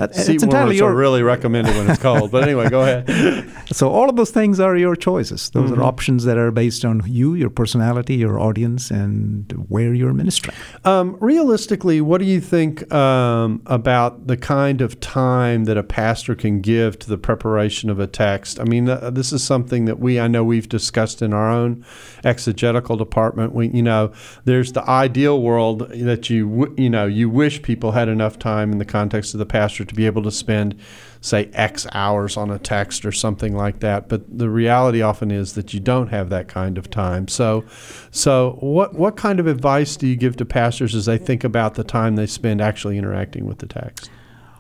[0.01, 2.31] Uh, Seat it's entirely warmers your are really recommended when it's cold.
[2.31, 3.51] But anyway, go ahead.
[3.73, 5.51] so all of those things are your choices.
[5.51, 5.81] Those Mm-hmm.
[5.81, 10.57] are options that are based on you, your personality, your audience, and where you're ministering.
[10.85, 16.35] Um, realistically, what do you think um, about the kind of time that a pastor
[16.35, 18.59] can give to the preparation of a text?
[18.59, 21.85] I mean, uh, this is something that we I know we've discussed in our own
[22.25, 23.55] exegetical department.
[23.55, 24.13] We, you know,
[24.45, 28.79] there's the ideal world that you you know you wish people had enough time in
[28.79, 30.75] the context of the pastor to be able to spend
[31.21, 34.09] say X hours on a text or something like that.
[34.09, 37.29] But the reality often is that you don't have that kind of time.
[37.29, 37.63] So,
[38.11, 41.75] so what what kind of advice do you give to pastors as they think about
[41.75, 44.11] the time they spend actually interacting with the text?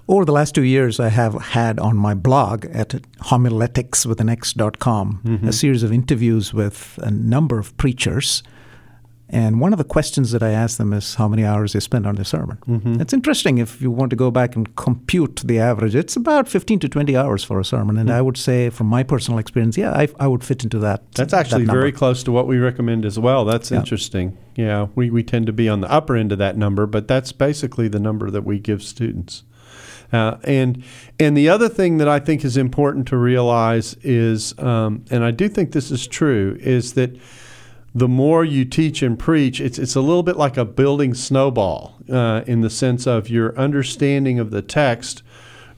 [0.06, 2.88] Over the last two years, I have had on my blog at
[3.30, 5.48] homileticswithanx.com Mm-hmm.
[5.48, 8.42] a series of interviews with a number of preachers.
[9.32, 12.04] And one of the questions that I ask them is how many hours they spend
[12.04, 12.58] on their sermon.
[12.66, 13.00] Mm-hmm.
[13.00, 16.80] It's interesting if you want to go back and compute the average, it's about 15
[16.80, 17.96] to 20 hours for a sermon.
[17.96, 21.02] And I would say, from my personal experience, yeah, I, I would fit into that.
[21.02, 21.12] Mm-hmm.
[21.14, 21.80] That's actually number.
[21.80, 23.44] very close to what we recommend as well.
[23.44, 23.78] That's Yeah.
[23.78, 24.36] interesting.
[24.56, 27.30] Yeah, we, we tend to be on the upper end of that number, but that's
[27.30, 29.44] basically the number that we give students.
[30.12, 30.82] Uh, and
[31.20, 35.30] and the other thing that I think is important to realize is, um, and I
[35.30, 37.16] do think this is true, is that
[37.94, 41.96] the more you teach and preach, it's it's a little bit like a building snowball
[42.08, 45.22] uh, in the sense of your understanding of the text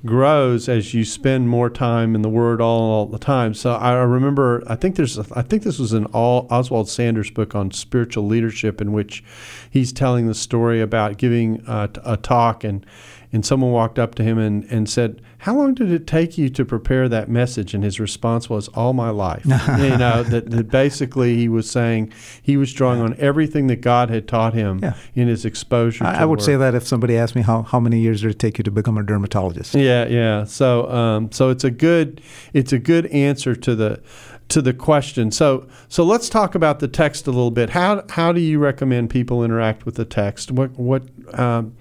[0.05, 3.55] grows as you spend more time in the Word all, all the time.
[3.55, 7.31] So I remember, I think there's, a, I think this was an all, Oswald Sanders
[7.31, 9.23] book on spiritual leadership, in which
[9.71, 12.85] he's telling the story about giving a, a talk and.
[13.35, 16.51] And someone walked up to him and, and said, How long did it take you
[16.51, 17.73] to prepare that message?
[17.73, 19.45] And his response was, All my life.
[19.47, 24.11] you know, that, that basically he was saying he was drawing on everything that God
[24.11, 24.95] had taught him Yeah.
[25.15, 26.45] in his exposure to I, I would Word.
[26.45, 28.71] say that if somebody asked me how, how many years did it take you to
[28.71, 29.75] become a dermatologist?
[29.75, 30.45] Yeah, yeah.
[30.45, 32.21] So, um, so it's a good,
[32.53, 34.03] it's a good answer to the,
[34.49, 35.31] to the question.
[35.31, 37.71] So, so let's talk about the text a little bit.
[37.71, 40.51] How, how do you recommend people interact with the text?
[40.51, 41.75] What, what, um,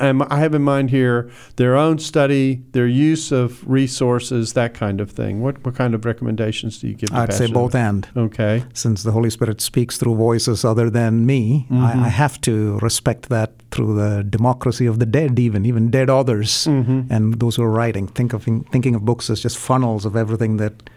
[0.00, 5.10] I have in mind here their own study, their use of resources, that kind of
[5.10, 5.40] thing.
[5.40, 7.10] What, what kind of recommendations do you give?
[7.10, 8.08] to I'd say both and.
[8.16, 8.64] Okay.
[8.74, 13.28] since the Holy Spirit speaks through voices other than me, I, I have to respect
[13.28, 17.70] that through the democracy of the dead, even even dead authors and those who are
[17.70, 18.06] writing.
[18.08, 20.88] Think of thinking of books as just funnels of everything that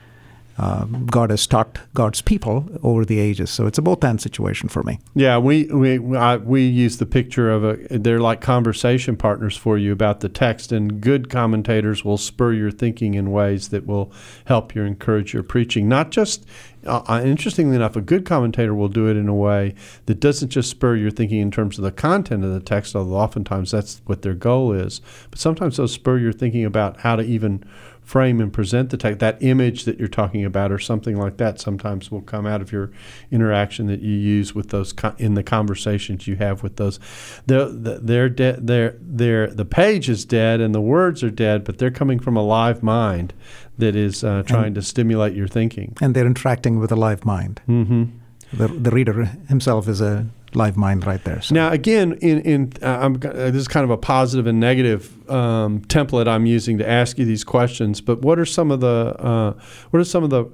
[0.60, 3.50] uh, God has taught God's people over the ages.
[3.50, 5.00] So it's a both and situation for me.
[5.16, 9.78] Yeah, we we I, we use the picture of a they're like conversation partners for
[9.78, 14.12] you about the text, and good commentators will spur your thinking in ways that will
[14.46, 15.88] help you encourage your preaching.
[15.88, 16.46] Not just
[16.86, 19.76] uh, uh, interestingly enough, a good commentator will do it in a way
[20.08, 23.16] that doesn't just spur your thinking in terms of the content of the text, although
[23.16, 25.00] oftentimes that's what their goal is.
[25.30, 27.64] But sometimes they'll spur your thinking about how to even
[28.10, 31.62] frame and present the text, that image that you're talking about, or something like that,
[31.62, 32.90] sometimes will come out of your
[33.30, 37.00] interaction that you use with those co- in the conversations you have with those.
[37.46, 38.66] They're they're dead.
[38.66, 42.36] They're they're the page is dead and the words are dead, but they're coming from
[42.36, 43.34] a live mind
[43.78, 45.96] that is uh, trying to stimulate your thinking.
[46.02, 47.62] And they're interacting with a live mind.
[47.68, 48.06] Mm-hmm.
[48.52, 51.42] The, the reader himself is a live mind right there.
[51.42, 51.56] So.
[51.56, 55.30] Now, again, in in uh, I'm, uh, this is kind of a positive and negative
[55.30, 58.02] um, template I'm using to ask you these questions.
[58.02, 59.54] But what are some of the uh,
[59.92, 60.46] what are some of the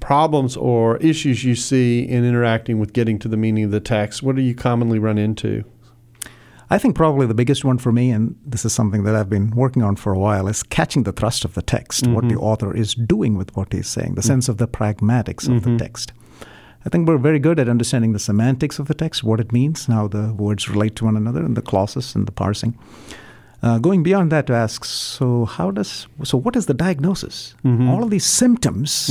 [0.00, 4.22] problems or issues you see in interacting with getting to the meaning of the text?
[4.22, 5.64] What do you commonly run into?
[6.70, 9.50] I think probably the biggest one for me, and this is something that I've been
[9.52, 12.76] working on for a while, is catching the thrust of the text, what the author
[12.76, 16.12] is doing with what he's saying, the sense of the pragmatics of the text.
[16.88, 19.84] I think we're very good at understanding the semantics of the text, what it means,
[19.84, 22.78] how the words relate to one another, and the clauses and the parsing.
[23.62, 27.54] Uh, going beyond that to ask, so how does so what is the diagnosis?
[27.62, 27.90] Mm-hmm.
[27.90, 29.10] All of these symptoms,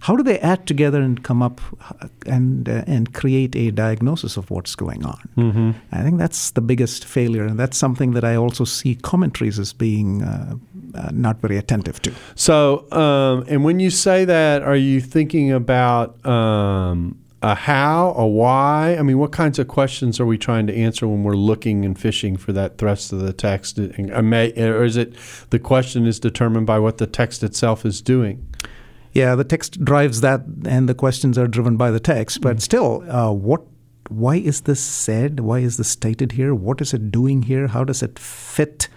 [0.00, 4.36] how do they add together and come up uh, and uh, and create a diagnosis
[4.36, 5.28] of what's going on?
[5.38, 5.70] Mm-hmm.
[5.92, 9.72] I think that's the biggest failure, and that's something that I also see commentaries as
[9.72, 10.56] being uh,
[10.96, 12.12] uh, not very attentive to.
[12.34, 18.26] So, um, and when you say that, are you thinking about um, a how, a
[18.26, 18.96] why?
[18.98, 21.98] I mean, what kinds of questions are we trying to answer when we're looking and
[21.98, 23.78] fishing for that thrust of the text?
[23.78, 25.14] Or is it
[25.50, 28.46] the question is determined by what the text itself is doing?
[29.12, 32.40] Yeah, the text drives that, and the questions are driven by the text.
[32.40, 33.62] But still, uh, what?
[34.08, 35.40] Why is this said?
[35.40, 36.54] Why is this stated here?
[36.54, 37.66] What is it doing here?
[37.66, 38.88] How does it fit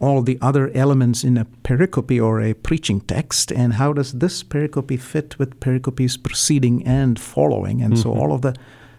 [0.00, 3.50] all the other elements in a pericope or a preaching text?
[3.52, 7.82] And how does this pericope fit with pericopes preceding and following?
[7.82, 8.20] And so, mm-hmm.
[8.20, 8.54] all of the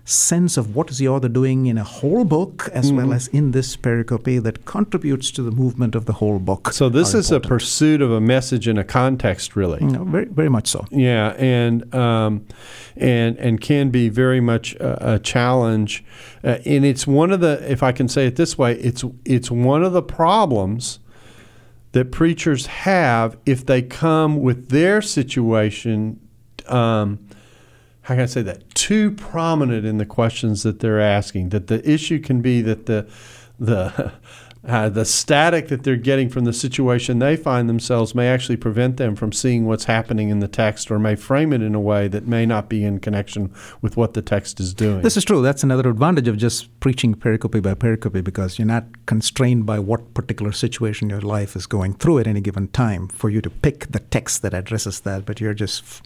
[0.08, 3.52] sense of what is the author doing in a whole book as well as in
[3.52, 6.72] this pericope that contributes to the movement of the whole book.
[6.72, 9.82] So, this is a pursuit of a message in a context, really.
[9.82, 10.86] You know, very, very much so.
[10.91, 12.46] Yeah, and um,
[12.96, 16.06] and and can be very much a, a challenge,
[16.41, 19.52] uh, and it's one of the, if I can say it this way, it's it's
[19.52, 21.00] one of the problems
[21.91, 26.22] that preachers have if they come with their situation.
[26.67, 27.26] Um,
[28.08, 28.74] how can I say that?
[28.74, 31.50] Too prominent in the questions that they're asking.
[31.50, 33.06] That the issue can be that the
[33.60, 34.13] the
[34.65, 38.96] uh, the static that they're getting from the situation they find themselves may actually prevent
[38.96, 42.08] them from seeing what's happening in the text, or may frame it in a way
[42.08, 45.02] that may not be in connection with what the text is doing.
[45.02, 45.41] This is true.
[45.41, 50.13] That's another advantage of just preaching pericope by pericope because you're not constrained by what
[50.13, 53.91] particular situation your life is going through at any given time for you to pick
[53.91, 56.02] the text that addresses that, but you're just f-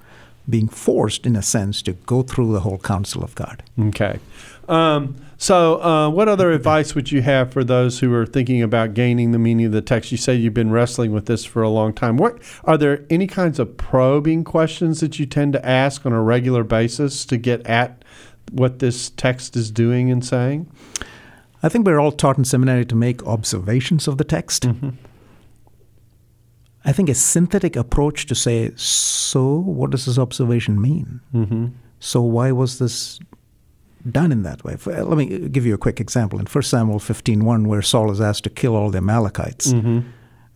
[0.50, 3.64] being forced, in a sense, to go through the whole counsel of God.
[3.80, 4.20] Okay.
[4.68, 8.94] Um, so, uh, what other advice would you have for those who are thinking about
[8.94, 10.12] gaining the meaning of the text?
[10.12, 12.18] You say you've been wrestling with this for a long time.
[12.18, 16.22] What are there any kinds of probing questions that you tend to ask on a
[16.22, 18.04] regular basis to get at
[18.52, 20.72] what this text is doing and saying?
[21.64, 24.66] I think we're all taught in seminary to make observations of the text.
[26.84, 31.22] I think a synthetic approach to say, so what does this observation mean?
[31.34, 31.68] Mm-hmm.
[32.00, 33.20] So why was this
[34.12, 34.76] done in that way?
[34.78, 36.40] For- Let me give you a quick example.
[36.40, 40.00] In 1 Samuel 15.1, where Saul is asked to kill all the Amalekites, Mm-hmm.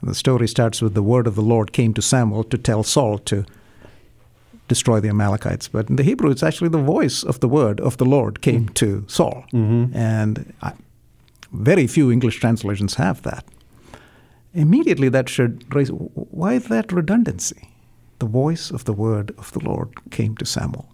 [0.01, 3.19] the story starts with the word of the Lord came to Samuel to tell Saul
[3.19, 3.45] to
[4.67, 5.67] destroy the Amalekites.
[5.67, 8.69] But in the Hebrew, it's actually the voice of the word of the Lord came
[8.69, 9.45] to Saul.
[9.53, 9.95] Mm-hmm.
[9.95, 10.73] And I,
[11.51, 13.45] very few English translations have that.
[14.55, 17.69] Immediately, that should raise why that redundancy?
[18.19, 20.89] The voice of the word of the Lord came to Samuel.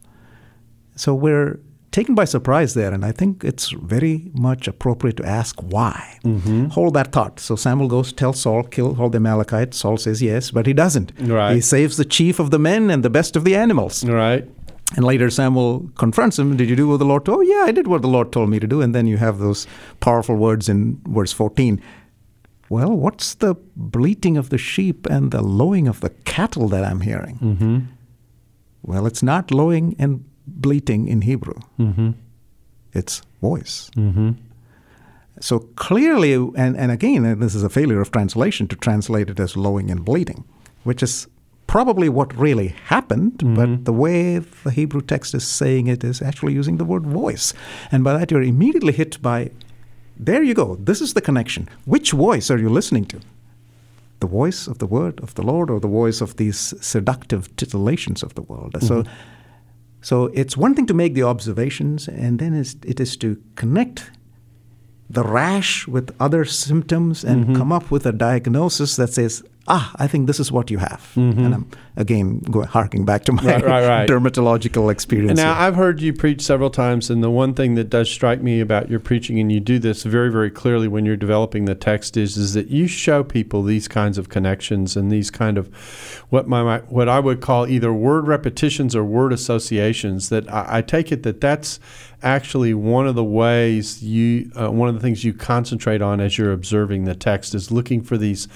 [0.95, 1.59] So we're
[1.91, 6.19] taken by surprise there, and I think it's very much appropriate to ask why.
[6.23, 6.67] Mm-hmm.
[6.67, 7.39] Hold that thought.
[7.39, 9.77] So Samuel goes, tell Saul, kill all the Amalekites.
[9.77, 11.11] Saul says yes, but he doesn't.
[11.19, 11.55] Right.
[11.55, 14.03] He saves the chief of the men and the best of the animals.
[14.03, 14.47] Right.
[14.95, 17.39] And later Samuel confronts him, Did you do what the Lord told?
[17.39, 18.81] Oh, yeah, I did what the Lord told me to do.
[18.81, 19.67] And then you have those
[20.01, 21.81] powerful words in verse 14.
[22.71, 27.01] Well, what's the bleating of the sheep and the lowing of the cattle that I'm
[27.01, 27.35] hearing?
[27.39, 27.77] Mm-hmm.
[28.83, 32.11] Well, it's not lowing and bleating in Hebrew, Mm-hmm.
[32.93, 33.91] it's voice.
[33.97, 34.31] Mm-hmm.
[35.41, 39.57] So clearly, and, and again, this is a failure of translation to translate it as
[39.57, 40.45] lowing and bleating,
[40.85, 41.27] which is
[41.67, 46.53] probably what really happened, but the way the Hebrew text is saying it is actually
[46.53, 47.53] using the word voice.
[47.91, 49.51] And by that, you're immediately hit by
[50.25, 51.67] there you go, this is the connection.
[51.85, 53.19] Which voice are you listening to?
[54.19, 58.23] The voice of the word of the Lord or the voice of these seductive titillations
[58.23, 58.75] of the world?
[58.81, 59.03] So,
[60.01, 64.11] so it's one thing to make the observations, and then it is to connect
[65.09, 67.55] the rash with other symptoms and Mm-hmm.
[67.57, 71.11] come up with a diagnosis that says, ah, I think this is what you have.
[71.45, 73.65] And I'm, again, go, harking back to my Mm-hmm.
[73.65, 74.09] Right, right, right.
[74.09, 75.31] dermatological experience.
[75.31, 75.63] And now here.
[75.63, 78.89] I've heard you preach several times, and the one thing that does strike me about
[78.89, 82.37] your preaching, and you do this very, very clearly when you're developing the text, is
[82.37, 85.73] is that you show people these kinds of connections and these kind of
[86.29, 90.29] what my, my what I would call either word repetitions or word associations.
[90.29, 91.79] That I, I take it that that's
[92.23, 96.37] actually one of the ways you uh, one of the things you concentrate on as
[96.37, 98.47] you're observing the text is looking for these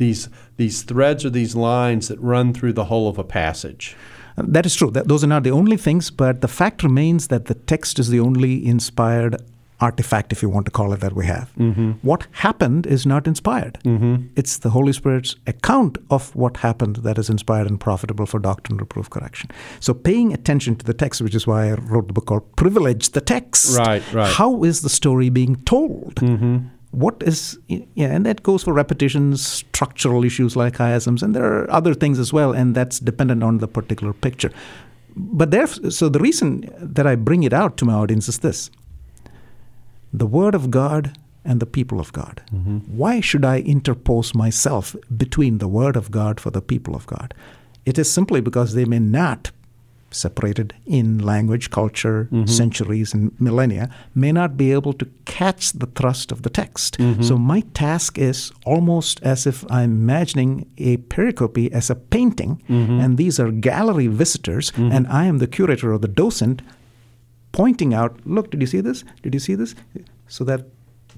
[0.00, 3.96] these these threads or these lines that run through the whole of a passage.
[4.36, 4.90] That is true.
[4.90, 8.08] That those are not the only things, but the fact remains that the text is
[8.08, 9.36] the only inspired
[9.80, 11.52] artifact, if you want to call it that, we have.
[11.58, 11.92] Mm-hmm.
[12.02, 13.78] What happened is not inspired.
[13.84, 14.26] Mm-hmm.
[14.36, 18.78] It's the Holy Spirit's account of what happened that is inspired and profitable for doctrine,
[18.78, 19.50] reproof, correction.
[19.80, 23.10] So, paying attention to the text, which is why I wrote the book called Privilege
[23.10, 23.78] the Text.
[23.78, 24.32] Right, right.
[24.32, 26.16] How is the story being told?
[26.16, 26.58] Mm-hmm.
[26.92, 31.70] What is, yeah, and that goes for repetitions, structural issues like chiasms, and there are
[31.70, 34.50] other things as well, and that's dependent on the particular picture.
[35.14, 38.70] But there, so the reason that I bring it out to my audience is this
[40.12, 42.42] the Word of God and the people of God.
[42.52, 42.78] Mm-hmm.
[42.96, 47.34] Why should I interpose myself between the Word of God for the people of God?
[47.86, 49.52] It is simply because they may not,
[50.10, 52.46] separated in language, culture, mm-hmm.
[52.46, 56.98] centuries, and millennia, may not be able to catch the thrust of the text.
[56.98, 57.22] Mm-hmm.
[57.22, 63.00] So my task is almost as if I'm imagining a pericope as a painting, mm-hmm.
[63.00, 66.62] and these are gallery visitors, and I am the curator or the docent
[67.52, 69.04] pointing out, look, did you see this?
[69.22, 69.74] Did you see this?
[70.28, 70.66] So that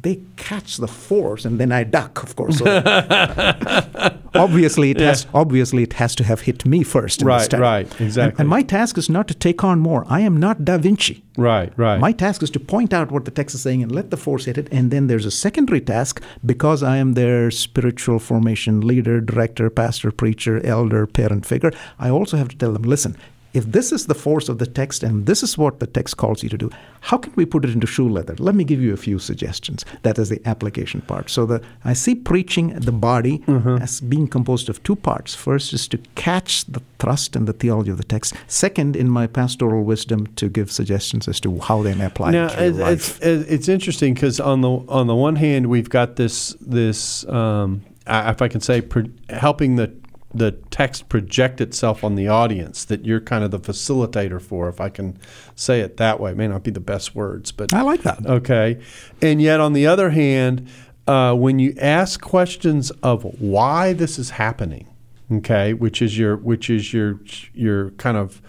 [0.02, 2.58] they catch the force, and then I duck, of course.
[2.58, 2.66] So
[4.34, 7.22] obviously, it has obviously it has to have hit me first.
[7.22, 8.42] Right, right, And- exactly.
[8.42, 10.04] And, my task is not to take on more.
[10.08, 11.22] I am not Da Vinci.
[11.36, 11.98] Right, right.
[11.98, 14.44] My task is to point out what the text is saying and let the force
[14.44, 14.68] hit it.
[14.70, 20.10] And then there's a secondary task because I am their spiritual formation leader, director, pastor,
[20.10, 21.72] preacher, elder, parent figure.
[21.98, 23.16] I also have to tell them listen,
[23.52, 26.42] if this is the force of the text and this is what the text calls
[26.42, 28.34] you to do, how can we put it into shoe leather?
[28.38, 29.84] Let me give you a few suggestions.
[30.02, 31.30] That is the application part.
[31.30, 33.42] So the I see preaching the body
[33.80, 35.34] as being composed of two parts.
[35.34, 38.34] First is to catch the thrust and the theology of the text.
[38.46, 42.46] Second, in my pastoral wisdom, to give suggestions as to how they may apply now
[42.46, 43.20] it to your it's, life.
[43.22, 47.82] it's it's interesting because on the on the one hand we've got this this um,
[48.06, 48.82] if I can say
[49.28, 49.92] helping the
[50.34, 54.80] the text project itself on the audience that you're kind of the facilitator for if
[54.80, 55.18] I can
[55.54, 58.24] say it that way it may not be the best words but I like that.
[58.26, 58.80] Okay.
[59.20, 60.68] And yet, on the other hand,
[61.06, 64.86] uh, when you ask questions of why this is happening,
[65.30, 67.20] okay, which is your which is your
[67.54, 68.40] your kind of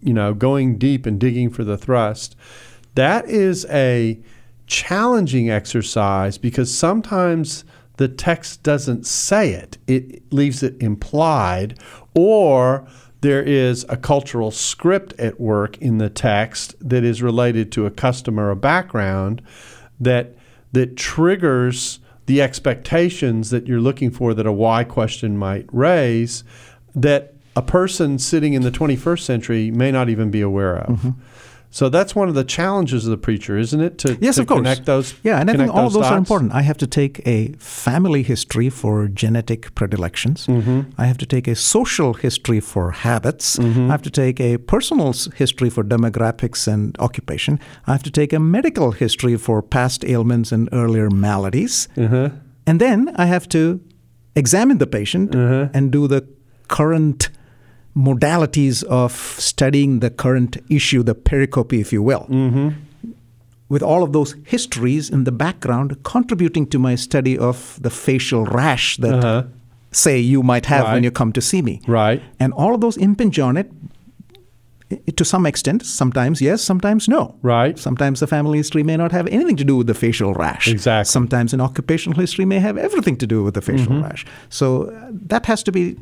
[0.00, 2.36] you know going deep and digging for the thrust,
[2.94, 4.18] that is a
[4.66, 7.64] challenging exercise because sometimes
[7.98, 11.78] the text doesn't say it; it leaves it implied,
[12.14, 12.88] or
[13.20, 17.90] there is a cultural script at work in the text that is related to a
[17.90, 19.42] custom or a background
[20.00, 20.34] that
[20.72, 26.44] that triggers the expectations that you're looking for that a why question might raise
[26.94, 30.98] that a person sitting in the 21st century may not even be aware of.
[30.98, 31.10] Mm-hmm.
[31.70, 33.98] So that's one of the challenges of the preacher, isn't it?
[33.98, 34.58] To, Yes, to of course.
[34.60, 35.14] connect those.
[35.22, 36.52] Yeah, and I think all of those are important.
[36.54, 40.46] I have to take a family history for genetic predilections.
[40.46, 40.80] Mm-hmm.
[40.96, 43.58] I have to take a social history for habits.
[43.58, 47.60] I have to take a personal history for demographics and occupation.
[47.86, 51.86] I have to take a medical history for past ailments and earlier maladies.
[51.98, 52.30] Uh-huh.
[52.66, 53.80] And then I have to
[54.34, 55.68] examine the patient Uh-huh.
[55.74, 56.22] and do the
[56.68, 57.28] current
[57.96, 62.26] modalities of studying the current issue, the pericope, if you will.
[62.30, 62.68] Mm-hmm.
[63.68, 68.44] With all of those histories in the background contributing to my study of the facial
[68.46, 69.42] rash that, Uh-huh.
[69.90, 70.94] say, you might have Right.
[70.94, 71.80] when you come to see me.
[71.86, 72.22] Right.
[72.40, 73.70] And all of those impinge on it
[75.16, 75.84] to some extent.
[75.84, 77.34] Sometimes yes, sometimes no.
[77.42, 77.78] Right.
[77.78, 80.68] Sometimes the family history may not have anything to do with the facial rash.
[80.68, 81.10] Exactly.
[81.10, 84.04] Sometimes an occupational history may have everything to do with the facial Mm-hmm.
[84.04, 84.24] rash.
[84.48, 85.96] So uh, that has to be.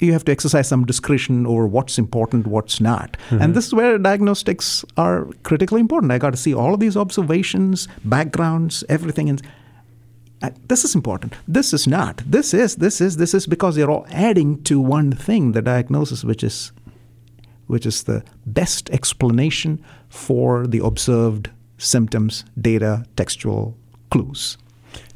[0.00, 3.16] You have to exercise some discretion over what's important, what's not.
[3.28, 3.42] Mm-hmm.
[3.42, 6.12] And this is where diagnostics are critically important.
[6.12, 9.28] I got to see all of these observations, backgrounds, everything.
[9.28, 9.42] And
[10.42, 11.34] I, this is important.
[11.46, 12.22] This is not.
[12.26, 16.24] This is, this is, this is because they're all adding to one thing, the diagnosis,
[16.24, 16.72] which is
[17.70, 23.76] which is the best explanation for the observed symptoms, data, textual
[24.10, 24.58] clues.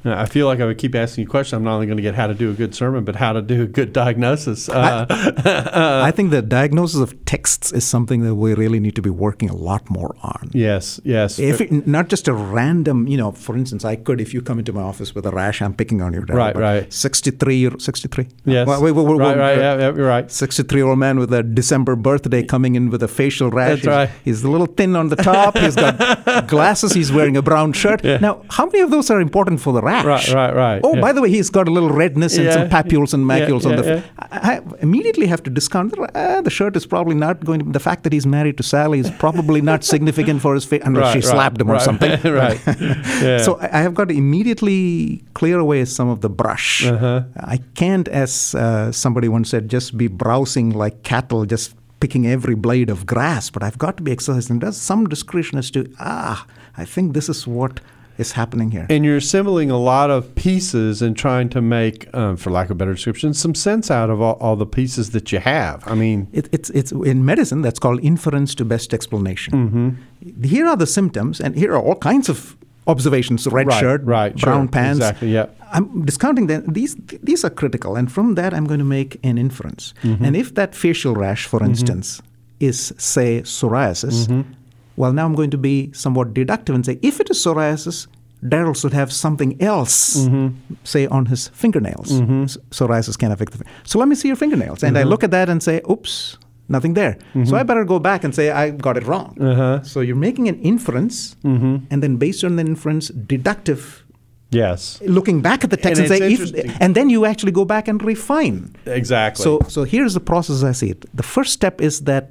[0.04, 1.54] Now, I feel like I would keep asking you questions.
[1.58, 3.40] I'm not only going to get how to do a good sermon, but how to
[3.42, 4.68] do a good diagnosis.
[4.68, 9.10] Uh, I think the diagnosis of texts is something that we really need to be
[9.10, 10.50] working a lot more on.
[10.52, 11.38] yes, yes.
[11.38, 14.58] If it, not just a random, you know, for instance, I could, if you come
[14.58, 16.24] into my office with a rash, I'm picking on you.
[16.24, 16.92] Dad, Right, right.
[16.92, 18.28] 63, year- 63?
[18.44, 18.66] yes.
[18.66, 19.58] Well, wait, wait, wait, right, right.
[19.58, 20.30] uh, Yeah, yeah, you're right.
[20.30, 23.68] 63 year old man with a December birthday coming in with a facial rash.
[23.68, 24.10] That's he's, right.
[24.24, 25.56] he's a little thin on the top.
[25.56, 26.92] He's got glasses.
[26.92, 28.04] He's wearing a brown shirt.
[28.04, 28.18] Yeah.
[28.18, 29.93] Now, how many of those are important for the rash?
[30.02, 30.80] Right, right, right.
[30.82, 31.00] Oh, yeah.
[31.00, 32.52] by the way, he's got a little redness and Yeah.
[32.54, 34.02] some papules and Yeah, macules on yeah, the.
[34.18, 37.70] I, I immediately have to discount uh, the shirt is probably not going to.
[37.70, 41.04] The fact that he's married to Sally is probably not significant for his face, unless
[41.04, 42.10] Right, she right, slapped him or right, something.
[42.42, 42.60] right.
[43.22, 43.38] Yeah.
[43.46, 46.86] So I I have got to immediately clear away some of the brush.
[46.86, 47.22] Uh-huh.
[47.36, 52.54] I can't, as uh, somebody once said, just be browsing like cattle, just picking every
[52.54, 54.58] blade of grass, but I've got to be exercising.
[54.60, 57.80] There's some discretion as to, ah, I think this is what
[58.18, 58.86] is happening here.
[58.88, 62.72] And you're assembling a lot of pieces and trying to make, um, for lack of
[62.72, 65.82] a better description, some sense out of all, all the pieces that you have.
[65.86, 69.52] I mean, it, it's it's in medicine that's called inference to best explanation.
[69.54, 70.44] Mm-hmm.
[70.44, 72.56] Here are the symptoms, and here are all kinds of
[72.86, 74.98] observations: red Right, shirt, right, brown sure, pants.
[74.98, 75.46] exactly, yeah.
[75.72, 76.64] I'm discounting them.
[76.68, 79.92] These these are critical, and from that, I'm going to make an inference.
[80.02, 80.24] Mm-hmm.
[80.24, 82.22] And if that facial rash, for instance,
[82.60, 84.52] is say psoriasis, Mm-hmm.
[84.96, 88.06] Well, now I'm going to be somewhat deductive and say, if it is psoriasis.
[88.46, 90.48] Darrell should have something else, Mm-hmm.
[90.84, 92.12] say on his fingernails.
[92.12, 93.58] S- Psoriasis can affect the.
[93.58, 95.08] fin- So let me see your fingernails, and I Mm-hmm.
[95.12, 96.36] look at that and say, "Oops,
[96.68, 97.16] nothing there."
[97.48, 99.38] So I better go back and say I got it wrong.
[99.40, 99.82] Uh-huh.
[99.82, 101.74] So you're making an inference, Mm-hmm.
[101.90, 104.04] and then based on the inference, deductive,
[104.50, 107.64] yes, looking back at the text And and, say, if, and then you actually go
[107.64, 108.74] back and refine.
[108.84, 109.42] exactly.
[109.42, 111.00] So, so here's the process I see it.
[111.16, 112.24] The first step is that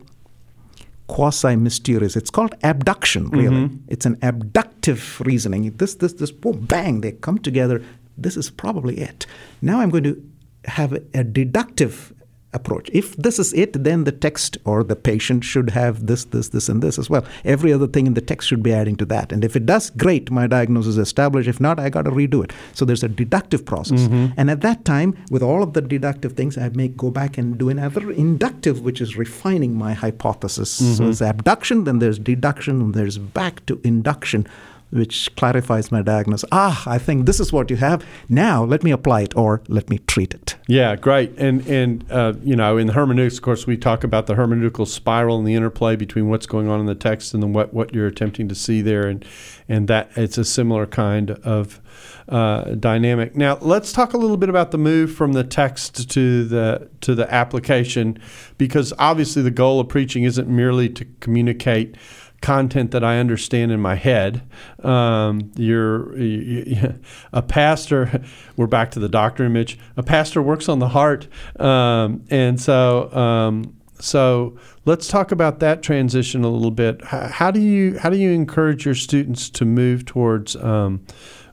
[1.07, 2.15] quasi mysterious.
[2.15, 3.67] It's called abduction, really.
[3.67, 3.77] Mm-hmm.
[3.87, 5.71] It's an abductive reasoning.
[5.77, 7.83] This, this, this, boom, bang, they come together.
[8.17, 9.25] This is probably it.
[9.61, 10.29] Now I'm going to
[10.65, 12.12] have a, a deductive
[12.53, 12.89] approach.
[12.93, 16.69] If this is it, then the text or the patient should have this, this, this,
[16.69, 17.25] and this as well.
[17.43, 19.31] Every other thing in the text should be adding to that.
[19.31, 21.49] And if it does, great, my diagnosis is established.
[21.49, 22.51] If not, I got to redo it.
[22.73, 24.01] So there's a deductive process.
[24.01, 24.33] Mm-hmm.
[24.37, 27.57] And at that time, with all of the deductive things, I may go back and
[27.57, 30.71] do another inductive, which is refining my hypothesis.
[30.71, 31.09] So mm-hmm.
[31.09, 34.47] it's abduction, then there's deduction, and there's back to induction
[34.93, 36.47] which clarifies my diagnosis.
[36.51, 38.05] Ah, I think this is what you have.
[38.29, 40.55] Now let me apply it or let me treat it.
[40.67, 41.37] Yeah, great.
[41.37, 45.37] And and uh, you know, in hermeneutics, of course, we talk about the hermeneutical spiral
[45.39, 48.47] and the interplay between what's going on in the text and what, what you're attempting
[48.49, 49.25] to see there, and
[49.67, 51.81] and that it's a similar kind of
[52.29, 53.35] uh, dynamic.
[53.35, 57.15] Now, let's talk a little bit about the move from the text to the to
[57.15, 58.19] the application,
[58.57, 61.95] because obviously the goal of preaching isn't merely to communicate
[62.43, 64.43] content that I understand in my head.
[64.83, 66.99] Um, you're you,
[67.33, 68.21] a pastor.
[68.57, 69.79] We're back to the doctor image.
[69.97, 71.27] A pastor works on the heart,
[71.59, 77.03] um, and so um, so let's talk about that transition a little bit.
[77.05, 81.03] How, how do you how do you encourage your students to move towards um,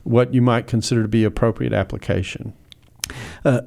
[0.03, 2.53] what you might consider to be appropriate application?
[3.45, 3.61] Uh,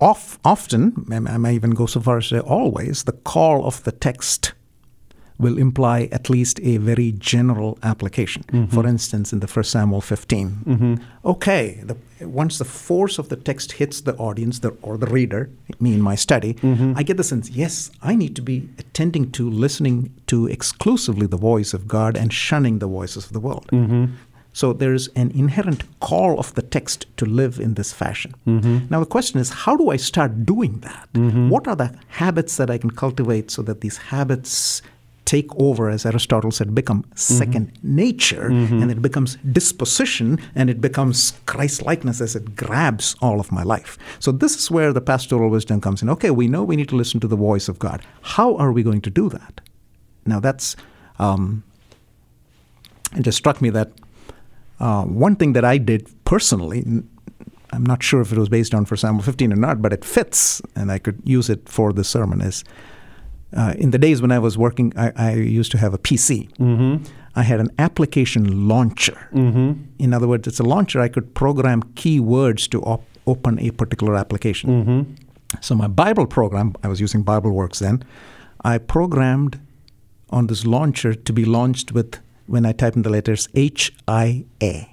[0.00, 3.92] often, I may even go so far as to say always, the call of the
[3.92, 4.54] text
[5.42, 8.42] will imply at least a very general application.
[8.44, 8.74] Mm-hmm.
[8.74, 10.94] For instance, in the First Samuel 15, mm-hmm.
[11.24, 15.50] okay, the, once the force of the text hits the audience the, or the reader,
[15.80, 16.94] me in my study, mm-hmm.
[16.96, 21.36] I get the sense, yes, I need to be attending to listening to exclusively the
[21.36, 23.68] voice of God and shunning the voices of the world.
[24.54, 28.34] So there's an inherent call of the text to live in this fashion.
[28.90, 31.08] Now, the question is, how do I start doing that?
[31.48, 34.82] What are the habits that I can cultivate so that these habits
[35.24, 38.46] take over, as Aristotle said, become second nature,
[38.82, 43.62] and it becomes disposition, and it becomes Christ likeness as it grabs all of my
[43.62, 43.98] life.
[44.18, 46.10] So, this is where the pastoral wisdom comes in.
[46.10, 48.02] Okay, we know we need to listen to the voice of God.
[48.22, 49.60] How are we going to do that?
[50.26, 50.76] Now, that's.
[51.18, 51.62] Um,
[53.16, 53.92] it just struck me that
[54.80, 56.84] uh, one thing that I did personally,
[57.72, 60.04] I'm not sure if it was based on for Samuel 15 or not, but it
[60.04, 62.40] fits, and I could use it for the sermon.
[62.40, 62.64] Is
[63.56, 66.50] uh, in the days when I was working, I, I used to have a PC.
[66.56, 67.04] Mm-hmm.
[67.34, 69.28] I had an application launcher.
[69.32, 69.82] Mm-hmm.
[69.98, 74.16] In other words, it's a launcher I could program keywords to op- open a particular
[74.16, 74.70] application.
[74.70, 75.14] Mm-hmm.
[75.60, 78.04] So my Bible program, I was using BibleWorks then,
[78.64, 79.60] I programmed
[80.30, 84.44] on this launcher to be launched with when I type in the letters H I
[84.62, 84.88] A.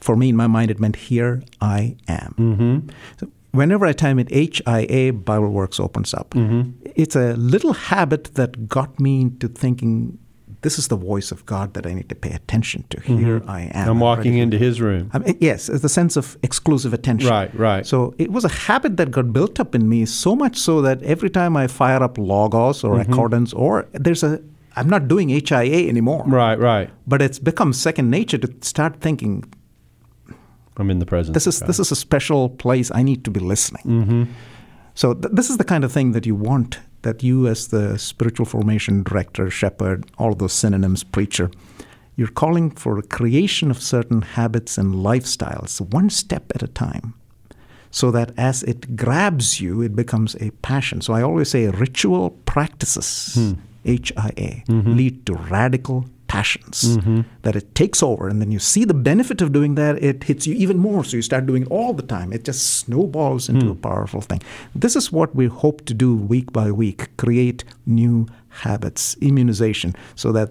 [0.00, 2.34] For me, in my mind, it meant here I am.
[2.36, 2.88] Mm-hmm.
[3.20, 6.30] So whenever I type in H I A, BibleWorks opens up.
[6.30, 6.88] Mm-hmm.
[6.94, 10.18] It's a little habit that got me into thinking
[10.62, 13.00] this is the voice of God that I need to pay attention to.
[13.00, 13.68] Here I am.
[13.70, 13.90] Mm-hmm.
[13.90, 15.10] I'm walking into his room.
[15.12, 17.28] I mean, yes, it's the sense of exclusive attention.
[17.30, 17.84] Right, right.
[17.84, 21.02] So it was a habit that got built up in me so much so that
[21.02, 23.12] every time I fire up Logos or Mm-hmm.
[23.12, 24.40] Accordance or there's a,
[24.76, 26.22] I'm not doing HIA anymore.
[26.26, 26.90] Right, right.
[27.06, 29.44] But it's become second nature to start thinking
[30.76, 31.34] I'm in the presence.
[31.34, 32.90] this is this is a special place.
[32.94, 33.84] I need to be listening.
[33.84, 34.22] Mm-hmm.
[34.94, 37.98] So th- this is the kind of thing that you want that you, as the
[37.98, 41.50] spiritual formation director, shepherd, all those synonyms, preacher,
[42.16, 47.14] you're calling for a creation of certain habits and lifestyles, one step at a time,
[47.90, 51.00] so that as it grabs you, it becomes a passion.
[51.00, 53.54] So I always say ritual practices,
[53.84, 57.20] HIA, lead to radical passions, mm-hmm.
[57.42, 58.26] that it takes over.
[58.26, 61.04] And then you see the benefit of doing that, it hits you even more.
[61.04, 62.32] So you start doing it all the time.
[62.32, 63.72] It just snowballs into mm.
[63.72, 64.40] a powerful thing.
[64.74, 68.26] This is what we hope to do week by week create new
[68.64, 70.48] habits, immunization, so that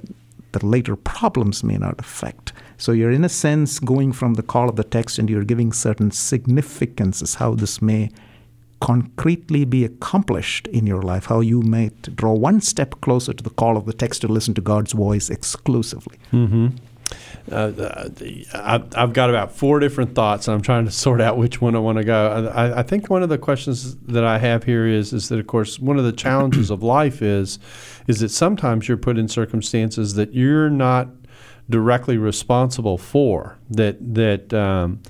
[0.52, 2.54] the later problems may not affect.
[2.78, 5.74] So you're, in a sense, going from the call of the text and you're giving
[5.74, 8.12] certain significances how this may
[8.82, 13.50] concretely be accomplished in your life, how you might draw one step closer to the
[13.52, 16.18] call of the text to listen to God's voice exclusively.
[16.34, 16.68] Mm-hmm.
[17.52, 18.10] Uh,
[18.54, 21.76] I've, I've, got about four different thoughts, and I'm trying to sort out which one
[21.76, 22.52] I want to go.
[22.54, 25.48] I, I, think one of the questions that I have here is is that, of
[25.48, 27.60] course, one of the challenges of life is
[28.08, 31.10] is that sometimes you're put in circumstances that you're not
[31.70, 33.58] directly responsible for.
[33.70, 35.02] That that um,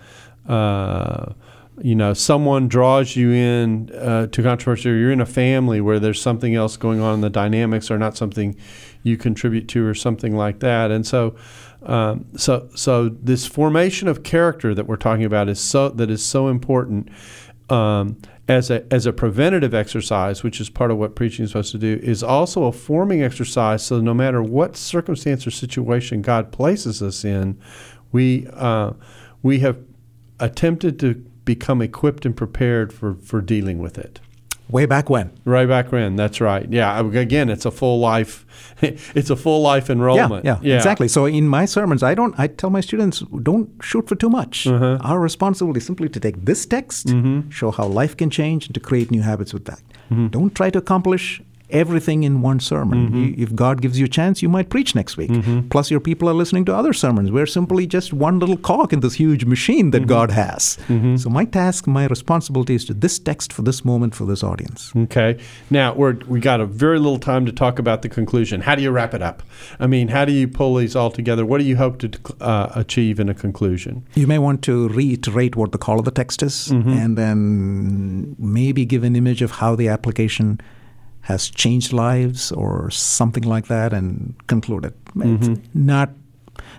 [0.47, 1.33] uh,
[1.83, 5.99] you know someone draws you in uh, to controversy or you're in a family where
[5.99, 8.55] there's something else going on and the dynamics are not something
[9.03, 11.35] you contribute to or something like that and so
[11.83, 16.23] um, so so this formation of character that we're talking about is so that is
[16.23, 17.09] so important
[17.69, 18.17] um,
[18.47, 21.77] as a as a preventative exercise, which is part of what preaching is supposed to
[21.77, 23.83] do, is also a forming exercise.
[23.85, 27.59] So no matter what circumstance or situation God places us in,
[28.11, 28.91] we uh,
[29.41, 29.79] we have
[30.39, 34.19] attempted to become equipped and prepared for, for dealing with it.
[34.69, 35.31] Way back when.
[35.43, 36.15] Right back when.
[36.15, 36.65] That's right.
[36.71, 36.97] Yeah.
[36.99, 38.45] Again, it's a full life.
[39.13, 40.43] It's a full life enrollment.
[40.45, 41.07] Yeah, yeah, yeah, exactly.
[41.07, 42.33] So in my sermons, I don't.
[42.39, 44.65] I tell my students, don't shoot for too much.
[44.65, 44.97] Uh-huh.
[45.01, 47.49] Our responsibility is simply to take this text, mm-hmm.
[47.49, 49.81] show how life can change, and to create new habits with that.
[50.09, 50.27] Mm-hmm.
[50.27, 53.09] Don't try to accomplish everything in one sermon.
[53.09, 53.41] Mm-hmm.
[53.41, 55.31] if God gives you a chance, you might preach next week.
[55.31, 55.69] Mm-hmm.
[55.69, 57.31] Plus, your people are listening to other sermons.
[57.31, 60.07] We're simply just one little cog in this huge machine that mm-hmm.
[60.07, 60.77] God has.
[60.87, 61.17] Mm-hmm.
[61.17, 64.91] So, my task, my responsibility is to this text for this moment for this audience.
[64.95, 65.39] Okay.
[65.69, 68.61] Now, we're, we got a very little time to talk about the conclusion.
[68.61, 69.43] How do you wrap it up?
[69.79, 71.45] I mean, how do you pull these all together?
[71.45, 72.11] What do you hope to
[72.41, 74.05] uh, achieve in a conclusion?
[74.15, 76.89] You may want to reiterate what the call of the text is mm-hmm.
[76.89, 80.59] and then maybe give an image of how the application
[81.21, 84.93] has changed lives or something like that and concluded.
[85.15, 85.55] Mm-hmm.
[85.73, 86.09] Not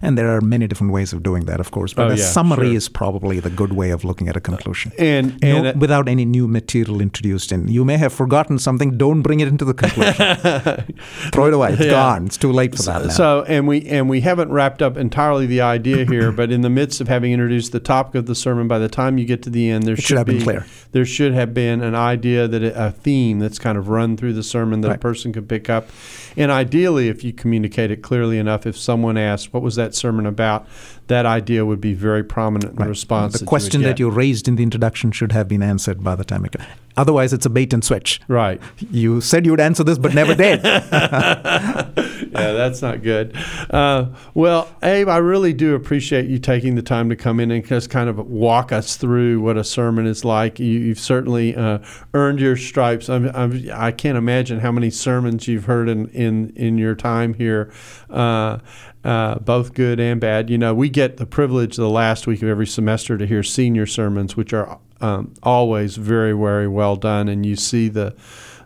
[0.03, 1.95] and there are many different ways of doing that, of course.
[1.95, 2.77] But oh, a yeah, summary sure.
[2.77, 4.93] is probably the good way of looking at a conclusion.
[4.99, 7.69] And, and no, uh, without any new material introduced in.
[7.69, 8.99] You may have forgotten something.
[8.99, 10.97] Don't bring it into the conclusion.
[11.33, 11.73] Throw it away.
[11.73, 11.91] It's yeah.
[11.91, 12.27] gone.
[12.27, 13.09] It's too late for that now.
[13.11, 16.71] So, and we and we haven't wrapped up entirely the idea here, but in the
[16.71, 19.51] midst of having introduced the topic of the sermon, by the time you get to
[19.51, 20.67] the end, there should, should, be, clear.
[20.91, 24.33] There should have been an idea that it, a theme that's kind of run through
[24.33, 24.97] the sermon that right.
[24.97, 25.89] a person could pick up.
[26.37, 30.26] And ideally, if you communicate it clearly enough, if someone asks, "What was that sermon
[30.26, 30.66] about?"
[31.09, 32.85] that idea would be very prominent in right.
[32.85, 33.35] the response.
[33.35, 36.14] The that question you that you raised in the introduction should have been answered by
[36.14, 36.57] the time it.
[36.97, 38.20] Otherwise, it's a bait and switch.
[38.28, 38.61] Right.
[38.91, 40.61] You said you would answer this, but never did.
[42.35, 43.37] yeah, that's not good.
[43.68, 47.62] Uh, well, Abe, I really do appreciate you taking the time to come in and
[47.62, 50.59] just kind of walk us through what a sermon is like.
[50.59, 51.80] You, have certainly uh,
[52.14, 53.11] earned your stripes.
[53.11, 56.95] I'm, I'm, I can not imagine how many sermons you've heard in, in, in your
[56.95, 57.70] time here.
[58.09, 58.61] Uh,
[59.05, 60.49] uh, both good and bad.
[60.49, 63.85] You know, we get the privilege the last week of every semester to hear senior
[63.85, 68.14] sermons, which are um, always very, very well done, and you see the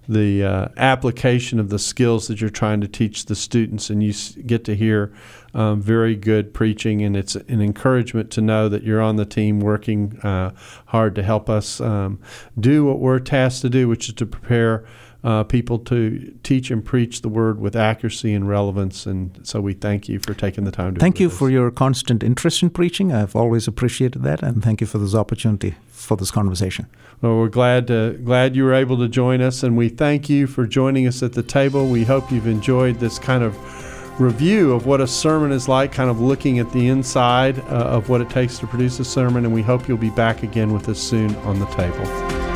[0.08, 4.12] the uh, application of the skills that you're trying to teach the students, and you
[4.42, 5.12] get to hear
[5.54, 9.60] um, very good preaching, and it's an encouragement to know that you're on the team
[9.60, 10.52] working uh,
[10.86, 12.20] hard to help us um,
[12.58, 14.84] do what we're tasked to do, which is to prepare
[15.26, 19.06] uh, people to teach and preach the word with accuracy and relevance.
[19.06, 21.00] And so we thank you for taking the time to.
[21.00, 23.12] Thank you for your constant interest in preaching.
[23.12, 26.86] I've always appreciated that, and thank you for this opportunity for this conversation.
[27.22, 30.46] Well, we're glad to, glad you were able to join us, and we thank you
[30.46, 31.88] for joining us at the table.
[31.88, 33.56] We hope you've enjoyed this kind of
[34.20, 38.08] review of what a sermon is like, kind of looking at the inside uh, of
[38.08, 40.88] what it takes to produce a sermon, and we hope you'll be back again with
[40.88, 42.55] us soon on the table.